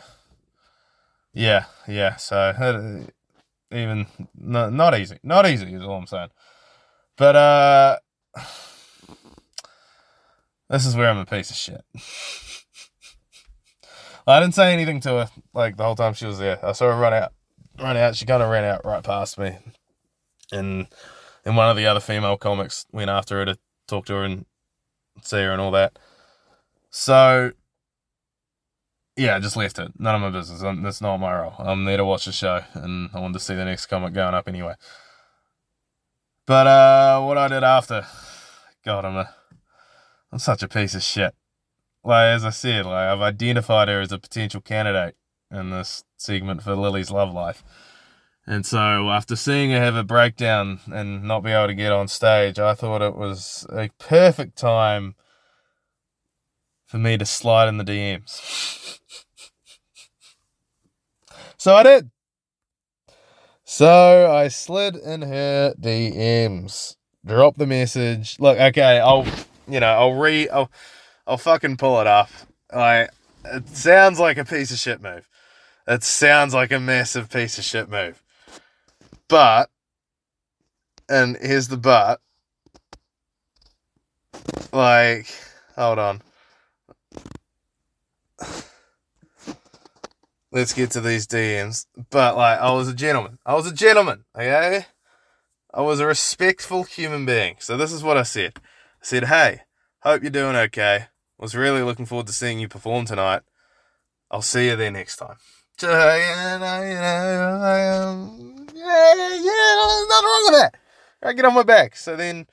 yeah, 1.33 1.65
yeah. 1.87 2.15
So 2.15 2.37
uh, 2.37 3.75
even 3.75 4.07
not 4.33 4.71
not 4.71 4.97
easy, 4.97 5.17
not 5.23 5.45
easy 5.45 5.73
is 5.73 5.81
all 5.81 5.97
I'm 5.97 6.07
saying. 6.07 6.29
But 7.17 7.35
uh, 7.35 7.97
this 10.73 10.85
is 10.87 10.95
where 10.95 11.07
I'm 11.07 11.19
a 11.19 11.25
piece 11.25 11.51
of 11.51 11.55
shit. 11.55 11.81
I 14.25 14.39
didn't 14.39 14.55
say 14.55 14.73
anything 14.73 15.01
to 15.01 15.09
her 15.09 15.29
like 15.53 15.77
the 15.77 15.83
whole 15.83 15.95
time 15.95 16.13
she 16.13 16.25
was 16.25 16.39
there. 16.39 16.57
I 16.65 16.71
saw 16.71 16.89
her 16.89 16.97
run 16.97 17.13
out, 17.13 17.33
run 17.79 17.95
out. 17.95 18.15
She 18.15 18.25
kind 18.25 18.41
of 18.41 18.49
ran 18.49 18.63
out 18.63 18.83
right 18.83 19.03
past 19.03 19.37
me, 19.37 19.57
and 20.51 20.87
and 21.45 21.55
one 21.55 21.69
of 21.69 21.77
the 21.77 21.85
other 21.85 21.99
female 21.99 22.37
comics 22.37 22.87
went 22.91 23.11
after 23.11 23.37
her 23.37 23.45
to 23.45 23.57
talk 23.87 24.05
to 24.07 24.13
her 24.13 24.23
and 24.23 24.45
see 25.21 25.37
her 25.37 25.51
and 25.51 25.61
all 25.61 25.71
that. 25.71 25.99
So 26.89 27.51
yeah, 29.15 29.35
I 29.35 29.39
just 29.39 29.57
left 29.57 29.77
it. 29.77 29.91
None 29.99 30.15
of 30.15 30.21
my 30.21 30.31
business. 30.31 30.63
I'm, 30.63 30.81
that's 30.81 31.01
not 31.01 31.17
my 31.17 31.39
role. 31.39 31.53
I'm 31.59 31.85
there 31.85 31.97
to 31.97 32.05
watch 32.05 32.25
the 32.25 32.31
show, 32.31 32.61
and 32.73 33.11
I 33.13 33.19
wanted 33.19 33.33
to 33.33 33.39
see 33.39 33.53
the 33.53 33.65
next 33.65 33.85
comic 33.85 34.13
going 34.13 34.33
up 34.33 34.47
anyway. 34.47 34.73
But 36.47 36.65
uh, 36.65 37.21
what 37.21 37.37
I 37.37 37.47
did 37.47 37.63
after, 37.63 38.05
God, 38.83 39.05
I'm 39.05 39.17
a, 39.17 39.35
I'm 40.33 40.39
such 40.39 40.63
a 40.63 40.67
piece 40.67 40.95
of 40.95 41.03
shit. 41.03 41.35
Like 42.03 42.33
as 42.33 42.43
I 42.43 42.49
said, 42.49 42.87
like 42.87 43.07
I've 43.07 43.21
identified 43.21 43.87
her 43.87 44.01
as 44.01 44.11
a 44.11 44.17
potential 44.17 44.61
candidate 44.61 45.15
in 45.51 45.69
this 45.69 46.03
segment 46.17 46.63
for 46.63 46.75
Lily's 46.75 47.11
love 47.11 47.31
life. 47.31 47.63
And 48.47 48.65
so 48.65 49.11
after 49.11 49.35
seeing 49.35 49.69
her 49.69 49.79
have 49.79 49.95
a 49.95 50.03
breakdown 50.03 50.79
and 50.91 51.23
not 51.23 51.43
be 51.43 51.51
able 51.51 51.67
to 51.67 51.75
get 51.75 51.91
on 51.91 52.07
stage, 52.07 52.57
I 52.57 52.73
thought 52.73 53.03
it 53.03 53.15
was 53.15 53.67
a 53.71 53.89
perfect 53.99 54.57
time 54.57 55.13
for 56.87 56.97
me 56.97 57.15
to 57.15 57.27
slide 57.27 57.67
in 57.67 57.77
the 57.77 57.83
DMs. 57.83 58.97
so 61.57 61.75
I 61.75 61.83
did. 61.83 62.09
So 63.65 64.33
I 64.33 64.47
slid 64.47 64.95
in 64.95 65.21
her 65.21 65.75
DMs, 65.79 66.95
dropped 67.23 67.59
the 67.59 67.67
message. 67.67 68.39
Look, 68.39 68.57
okay, 68.57 68.99
I'll, 68.99 69.27
you 69.67 69.79
know, 69.79 69.87
I'll 69.87 70.13
re, 70.13 70.49
I'll, 70.49 70.71
I'll 71.27 71.37
fucking 71.37 71.77
pull 71.77 71.99
it 72.01 72.07
up. 72.07 72.29
Like, 72.73 73.09
it 73.45 73.67
sounds 73.69 74.19
like 74.19 74.37
a 74.37 74.45
piece 74.45 74.71
of 74.71 74.77
shit 74.77 75.01
move. 75.01 75.27
It 75.87 76.03
sounds 76.03 76.53
like 76.53 76.71
a 76.71 76.79
massive 76.79 77.29
piece 77.29 77.57
of 77.57 77.63
shit 77.63 77.89
move. 77.89 78.21
But, 79.27 79.69
and 81.09 81.37
here's 81.41 81.67
the 81.67 81.77
but. 81.77 82.21
Like, 84.71 85.27
hold 85.75 85.99
on. 85.99 86.21
Let's 90.51 90.73
get 90.73 90.91
to 90.91 91.01
these 91.01 91.27
DMs. 91.27 91.87
But 92.11 92.37
like, 92.37 92.59
I 92.59 92.71
was 92.71 92.87
a 92.87 92.93
gentleman. 92.93 93.39
I 93.45 93.55
was 93.55 93.67
a 93.67 93.73
gentleman. 93.73 94.23
Okay. 94.35 94.85
I 95.73 95.81
was 95.81 95.99
a 95.99 96.05
respectful 96.05 96.83
human 96.83 97.25
being. 97.25 97.55
So 97.59 97.75
this 97.75 97.91
is 97.91 98.03
what 98.03 98.17
I 98.17 98.23
said. 98.23 98.59
Said, 99.03 99.25
"Hey, 99.25 99.63
hope 99.99 100.23
you're 100.23 100.31
doing 100.31 100.55
okay. 100.55 101.07
Was 101.37 101.55
really 101.55 101.81
looking 101.81 102.05
forward 102.05 102.27
to 102.27 102.33
seeing 102.33 102.59
you 102.59 102.69
perform 102.69 103.05
tonight. 103.05 103.41
I'll 104.31 104.41
see 104.41 104.67
you 104.69 104.77
there 104.77 104.91
next 104.91 105.17
time." 105.17 105.35
Yeah, 108.73 109.13
yeah, 109.13 109.75
nothing 110.07 110.25
wrong 110.25 110.43
with 110.45 110.61
that. 110.61 110.75
I 111.21 111.33
get 111.33 111.43
on 111.43 111.53
my 111.53 111.63
back. 111.63 111.97
So 111.97 112.15
then 112.15 112.47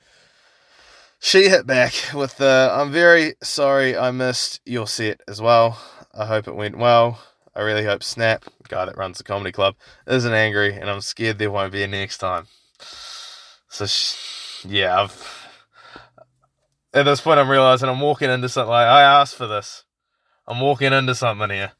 she 1.19 1.47
hit 1.47 1.65
back 1.65 1.93
with 2.13 2.35
the 2.35 2.69
I'm 2.73 2.91
very 2.91 3.35
sorry 3.41 3.97
I 3.97 4.11
missed 4.11 4.59
your 4.65 4.87
set 4.87 5.21
as 5.29 5.41
well. 5.41 5.81
I 6.13 6.25
hope 6.25 6.49
it 6.49 6.55
went 6.55 6.77
well. 6.77 7.21
I 7.55 7.61
really 7.61 7.85
hope 7.85 8.03
Snap, 8.03 8.43
guy 8.67 8.85
that 8.85 8.97
runs 8.97 9.17
the 9.17 9.23
comedy 9.23 9.53
club, 9.53 9.75
isn't 10.05 10.33
angry, 10.33 10.73
and 10.73 10.89
I'm 10.89 11.01
scared 11.01 11.37
there 11.37 11.51
won't 11.51 11.71
be 11.71 11.83
a 11.83 11.87
next 11.87 12.17
time. 12.17 12.47
So, 13.69 13.85
yeah, 14.67 15.01
I've 15.01 15.40
at 16.93 17.03
this 17.05 17.21
point 17.21 17.39
I'm 17.39 17.49
realizing 17.49 17.89
I'm 17.89 18.01
walking 18.01 18.29
into 18.29 18.49
something. 18.49 18.69
Like, 18.71 18.87
I 18.87 19.01
asked 19.03 19.35
for 19.35 19.47
this. 19.47 19.85
I'm 20.47 20.59
walking 20.59 20.93
into 20.93 21.15
something 21.15 21.49
here. 21.49 21.73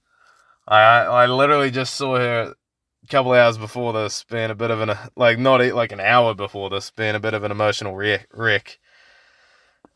I 0.67 0.81
I 0.81 1.25
literally 1.27 1.71
just 1.71 1.95
saw 1.95 2.17
her 2.17 2.55
a 3.03 3.07
couple 3.07 3.33
hours 3.33 3.57
before 3.57 3.93
this, 3.93 4.23
being 4.23 4.51
a 4.51 4.55
bit 4.55 4.71
of 4.71 4.81
an 4.81 4.97
like 5.15 5.39
not 5.39 5.61
like 5.73 5.91
an 5.91 5.99
hour 5.99 6.33
before 6.35 6.69
this, 6.69 6.91
being 6.91 7.15
a 7.15 7.19
bit 7.19 7.33
of 7.33 7.43
an 7.43 7.51
emotional 7.51 7.95
wreck. 7.95 8.79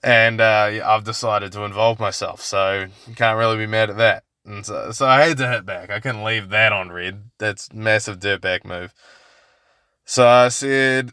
and 0.04 0.41
uh, 0.41 0.82
I've 0.86 1.04
decided 1.04 1.51
to 1.54 1.63
involve 1.63 1.99
myself. 1.99 2.41
So 2.41 2.88
you 3.08 3.15
can't 3.15 3.38
really 3.38 3.58
be 3.58 3.67
mad 3.67 3.89
at 3.89 3.97
that. 3.97 4.23
And 4.45 4.65
so, 4.65 4.91
so 4.91 5.08
I 5.08 5.21
had 5.21 5.38
to 5.38 5.49
hit 5.49 5.65
back. 5.65 5.89
I 5.89 5.99
couldn't 5.99 6.23
leave 6.23 6.49
that 6.49 6.71
on 6.71 6.91
red. 6.91 7.32
That's 7.39 7.73
massive 7.73 8.19
dirtbag 8.19 8.63
move. 8.65 8.93
So 10.06 10.28
I 10.28 10.49
said, 10.49 11.12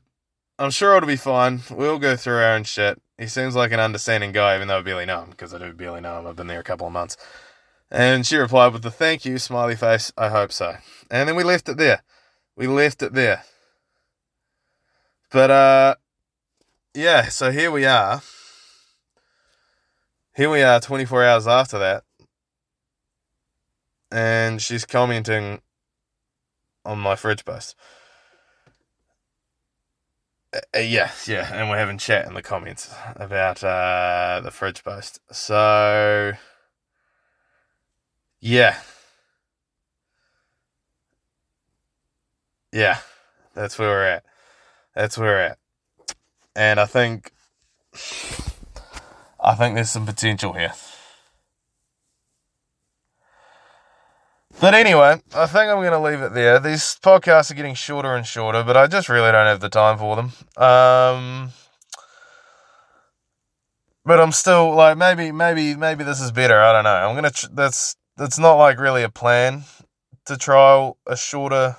I'm 0.58 0.70
sure 0.70 0.96
it'll 0.96 1.06
be 1.06 1.16
fine. 1.16 1.62
We'll 1.70 1.98
go 1.98 2.16
through 2.16 2.36
our 2.36 2.54
own 2.54 2.64
shit. 2.64 3.01
He 3.22 3.28
seems 3.28 3.54
like 3.54 3.70
an 3.70 3.78
understanding 3.78 4.32
guy, 4.32 4.56
even 4.56 4.66
though 4.66 4.78
I 4.78 4.82
barely 4.82 5.06
know 5.06 5.22
him, 5.22 5.30
because 5.30 5.54
I 5.54 5.58
do 5.58 5.72
barely 5.72 6.00
know 6.00 6.18
him. 6.18 6.26
I've 6.26 6.34
been 6.34 6.48
there 6.48 6.58
a 6.58 6.64
couple 6.64 6.88
of 6.88 6.92
months. 6.92 7.16
And 7.88 8.26
she 8.26 8.36
replied 8.36 8.72
with 8.72 8.82
the 8.82 8.90
thank 8.90 9.24
you, 9.24 9.38
smiley 9.38 9.76
face. 9.76 10.12
I 10.18 10.28
hope 10.28 10.50
so. 10.50 10.74
And 11.10 11.28
then 11.28 11.36
we 11.36 11.44
left 11.44 11.68
it 11.68 11.76
there. 11.76 12.02
We 12.56 12.66
left 12.66 13.00
it 13.02 13.12
there. 13.12 13.44
But, 15.30 15.50
uh, 15.50 15.94
yeah, 16.94 17.28
so 17.28 17.52
here 17.52 17.70
we 17.70 17.86
are 17.86 18.22
here 20.34 20.50
we 20.50 20.62
are 20.62 20.80
24 20.80 21.24
hours 21.24 21.46
after 21.46 21.78
that 21.78 22.04
and 24.10 24.62
she's 24.62 24.86
commenting 24.86 25.60
on 26.84 26.98
my 26.98 27.14
fridge 27.14 27.44
post 27.44 27.76
uh, 30.54 30.78
yeah, 30.78 31.10
yeah, 31.26 31.52
and 31.54 31.70
we're 31.70 31.78
having 31.78 31.98
chat 31.98 32.26
in 32.26 32.34
the 32.34 32.42
comments 32.42 32.94
about 33.16 33.62
uh, 33.64 34.40
the 34.44 34.50
fridge 34.50 34.84
post. 34.84 35.20
So, 35.30 36.32
yeah, 38.40 38.76
yeah, 42.72 42.98
that's 43.54 43.78
where 43.78 43.88
we're 43.88 44.06
at. 44.06 44.24
That's 44.94 45.16
where 45.18 45.32
we're 45.32 45.40
at, 45.40 45.58
and 46.56 46.80
I 46.80 46.86
think, 46.86 47.32
I 49.40 49.54
think 49.54 49.74
there's 49.74 49.90
some 49.90 50.06
potential 50.06 50.52
here. 50.54 50.72
But 54.60 54.74
anyway, 54.74 55.20
I 55.34 55.46
think 55.46 55.70
I'm 55.70 55.78
going 55.78 55.92
to 55.92 55.98
leave 55.98 56.20
it 56.20 56.34
there. 56.34 56.60
These 56.60 56.98
podcasts 57.02 57.50
are 57.50 57.54
getting 57.54 57.74
shorter 57.74 58.14
and 58.14 58.24
shorter, 58.24 58.62
but 58.62 58.76
I 58.76 58.86
just 58.86 59.08
really 59.08 59.32
don't 59.32 59.46
have 59.46 59.60
the 59.60 59.68
time 59.68 59.98
for 59.98 60.16
them. 60.16 60.32
Um, 60.56 61.50
but 64.04 64.20
I'm 64.20 64.32
still 64.32 64.74
like 64.74 64.96
maybe 64.96 65.32
maybe 65.32 65.76
maybe 65.76 66.04
this 66.04 66.20
is 66.20 66.32
better. 66.32 66.60
I 66.60 66.72
don't 66.72 66.84
know. 66.84 66.90
I'm 66.90 67.14
gonna. 67.14 67.30
Tr- 67.30 67.46
that's 67.52 67.96
that's 68.16 68.38
not 68.38 68.54
like 68.54 68.78
really 68.78 69.02
a 69.02 69.08
plan 69.08 69.64
to 70.26 70.36
trial 70.36 70.98
a 71.06 71.16
shorter 71.16 71.76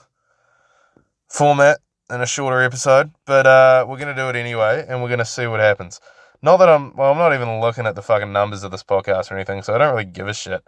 format 1.30 1.80
and 2.10 2.22
a 2.22 2.26
shorter 2.26 2.62
episode, 2.62 3.12
but 3.26 3.48
uh, 3.48 3.86
we're 3.88 3.98
gonna 3.98 4.16
do 4.16 4.30
it 4.30 4.36
anyway, 4.36 4.86
and 4.88 5.02
we're 5.02 5.10
gonna 5.10 5.26
see 5.26 5.48
what 5.48 5.60
happens. 5.60 6.00
Not 6.42 6.58
that 6.58 6.70
I'm 6.70 6.96
well, 6.96 7.12
I'm 7.12 7.18
not 7.18 7.34
even 7.34 7.60
looking 7.60 7.86
at 7.86 7.96
the 7.96 8.02
fucking 8.02 8.32
numbers 8.32 8.64
of 8.64 8.72
this 8.72 8.84
podcast 8.84 9.32
or 9.32 9.36
anything, 9.36 9.62
so 9.62 9.74
I 9.74 9.78
don't 9.78 9.92
really 9.92 10.06
give 10.06 10.28
a 10.28 10.34
shit 10.34 10.64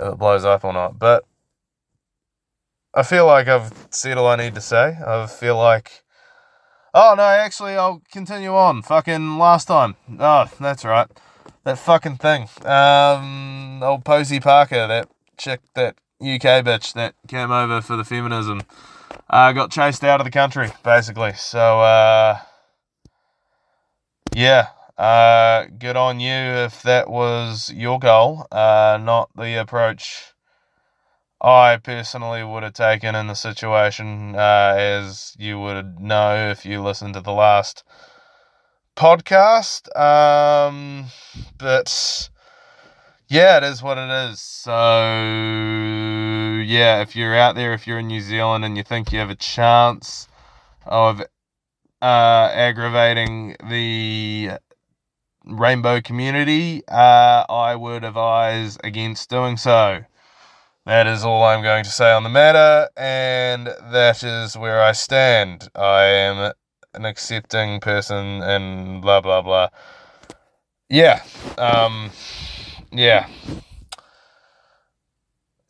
if 0.00 0.12
it 0.12 0.18
blows 0.18 0.44
up 0.44 0.64
or 0.64 0.72
not. 0.72 0.98
But 0.98 1.24
I 2.96 3.02
feel 3.02 3.26
like 3.26 3.48
I've 3.48 3.72
said 3.90 4.18
all 4.18 4.28
I 4.28 4.36
need 4.36 4.54
to 4.54 4.60
say. 4.60 4.96
I 5.04 5.26
feel 5.26 5.56
like. 5.56 6.04
Oh, 6.94 7.14
no, 7.16 7.24
actually, 7.24 7.72
I'll 7.72 8.02
continue 8.12 8.54
on. 8.54 8.82
Fucking 8.82 9.36
last 9.36 9.64
time. 9.64 9.96
Oh, 10.20 10.46
that's 10.60 10.84
right. 10.84 11.08
That 11.64 11.76
fucking 11.76 12.18
thing. 12.18 12.48
Um, 12.64 13.82
old 13.82 14.04
Posie 14.04 14.38
Parker, 14.38 14.86
that 14.86 15.08
chick, 15.36 15.60
that 15.74 15.96
UK 16.20 16.64
bitch 16.64 16.92
that 16.92 17.16
came 17.26 17.50
over 17.50 17.80
for 17.80 17.96
the 17.96 18.04
feminism, 18.04 18.62
uh, 19.28 19.50
got 19.50 19.72
chased 19.72 20.04
out 20.04 20.20
of 20.20 20.24
the 20.24 20.30
country, 20.30 20.70
basically. 20.84 21.32
So, 21.32 21.80
uh, 21.80 22.38
yeah, 24.32 24.68
uh, 24.96 25.64
good 25.78 25.96
on 25.96 26.20
you 26.20 26.30
if 26.30 26.82
that 26.82 27.10
was 27.10 27.72
your 27.74 27.98
goal, 27.98 28.46
uh, 28.52 29.00
not 29.02 29.30
the 29.36 29.60
approach 29.60 30.33
I 31.44 31.76
personally 31.76 32.42
would 32.42 32.62
have 32.62 32.72
taken 32.72 33.14
in 33.14 33.26
the 33.26 33.34
situation, 33.34 34.34
uh, 34.34 34.74
as 34.78 35.36
you 35.38 35.60
would 35.60 36.00
know 36.00 36.48
if 36.50 36.64
you 36.64 36.82
listened 36.82 37.12
to 37.14 37.20
the 37.20 37.34
last 37.34 37.84
podcast. 38.96 39.94
Um, 39.94 41.06
but 41.58 42.30
yeah, 43.28 43.58
it 43.58 43.64
is 43.64 43.82
what 43.82 43.98
it 43.98 44.08
is. 44.08 44.40
So 44.40 44.72
yeah, 46.64 47.02
if 47.02 47.14
you're 47.14 47.36
out 47.36 47.56
there, 47.56 47.74
if 47.74 47.86
you're 47.86 47.98
in 47.98 48.06
New 48.06 48.22
Zealand 48.22 48.64
and 48.64 48.78
you 48.78 48.82
think 48.82 49.12
you 49.12 49.18
have 49.18 49.28
a 49.28 49.34
chance 49.34 50.26
of 50.86 51.20
uh, 52.00 52.50
aggravating 52.54 53.56
the 53.68 54.52
rainbow 55.44 56.00
community, 56.00 56.82
uh, 56.88 57.44
I 57.50 57.76
would 57.76 58.02
advise 58.02 58.78
against 58.82 59.28
doing 59.28 59.58
so. 59.58 60.04
That 60.86 61.06
is 61.06 61.24
all 61.24 61.42
I'm 61.42 61.62
going 61.62 61.82
to 61.84 61.90
say 61.90 62.12
on 62.12 62.24
the 62.24 62.28
matter, 62.28 62.90
and 62.94 63.68
that 63.90 64.22
is 64.22 64.54
where 64.54 64.82
I 64.82 64.92
stand. 64.92 65.70
I 65.74 66.02
am 66.04 66.52
an 66.92 67.06
accepting 67.06 67.80
person, 67.80 68.42
and 68.42 69.00
blah 69.00 69.22
blah 69.22 69.40
blah. 69.40 69.70
Yeah, 70.90 71.22
um, 71.56 72.10
yeah, 72.92 73.28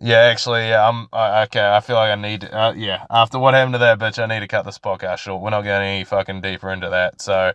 yeah. 0.01 0.17
Actually, 0.19 0.69
yeah, 0.71 0.89
I'm 0.89 1.07
okay. 1.45 1.65
I 1.65 1.79
feel 1.79 1.95
like 1.95 2.11
I 2.11 2.21
need 2.21 2.41
to. 2.41 2.53
Uh, 2.53 2.73
yeah, 2.73 3.07
after 3.09 3.39
what 3.39 3.55
happened 3.55 3.75
to 3.75 3.79
that 3.79 4.01
bitch, 4.01 4.21
I 4.21 4.27
need 4.27 4.41
to 4.41 4.49
cut 4.49 4.65
this 4.65 4.81
podcast 4.81 5.19
short. 5.19 5.41
We're 5.41 5.51
not 5.51 5.63
going 5.63 5.81
any 5.81 6.03
fucking 6.03 6.41
deeper 6.41 6.73
into 6.73 6.91
that. 6.91 7.23
So, 7.23 7.53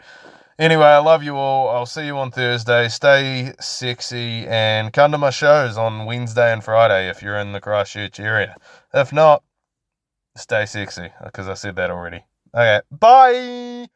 Anyway, 0.59 0.83
I 0.83 0.97
love 0.97 1.23
you 1.23 1.37
all. 1.37 1.69
I'll 1.69 1.85
see 1.85 2.05
you 2.05 2.17
on 2.17 2.31
Thursday. 2.31 2.89
Stay 2.89 3.53
sexy 3.61 4.45
and 4.45 4.91
come 4.91 5.13
to 5.13 5.17
my 5.17 5.29
shows 5.29 5.77
on 5.77 6.05
Wednesday 6.05 6.51
and 6.51 6.61
Friday 6.61 7.09
if 7.09 7.21
you're 7.21 7.37
in 7.37 7.53
the 7.53 7.61
Christchurch 7.61 8.19
area. 8.19 8.57
If 8.93 9.13
not, 9.13 9.41
stay 10.35 10.65
sexy 10.65 11.13
because 11.23 11.47
I 11.47 11.53
said 11.53 11.77
that 11.77 11.89
already. 11.89 12.25
Okay, 12.53 12.81
bye. 12.91 13.87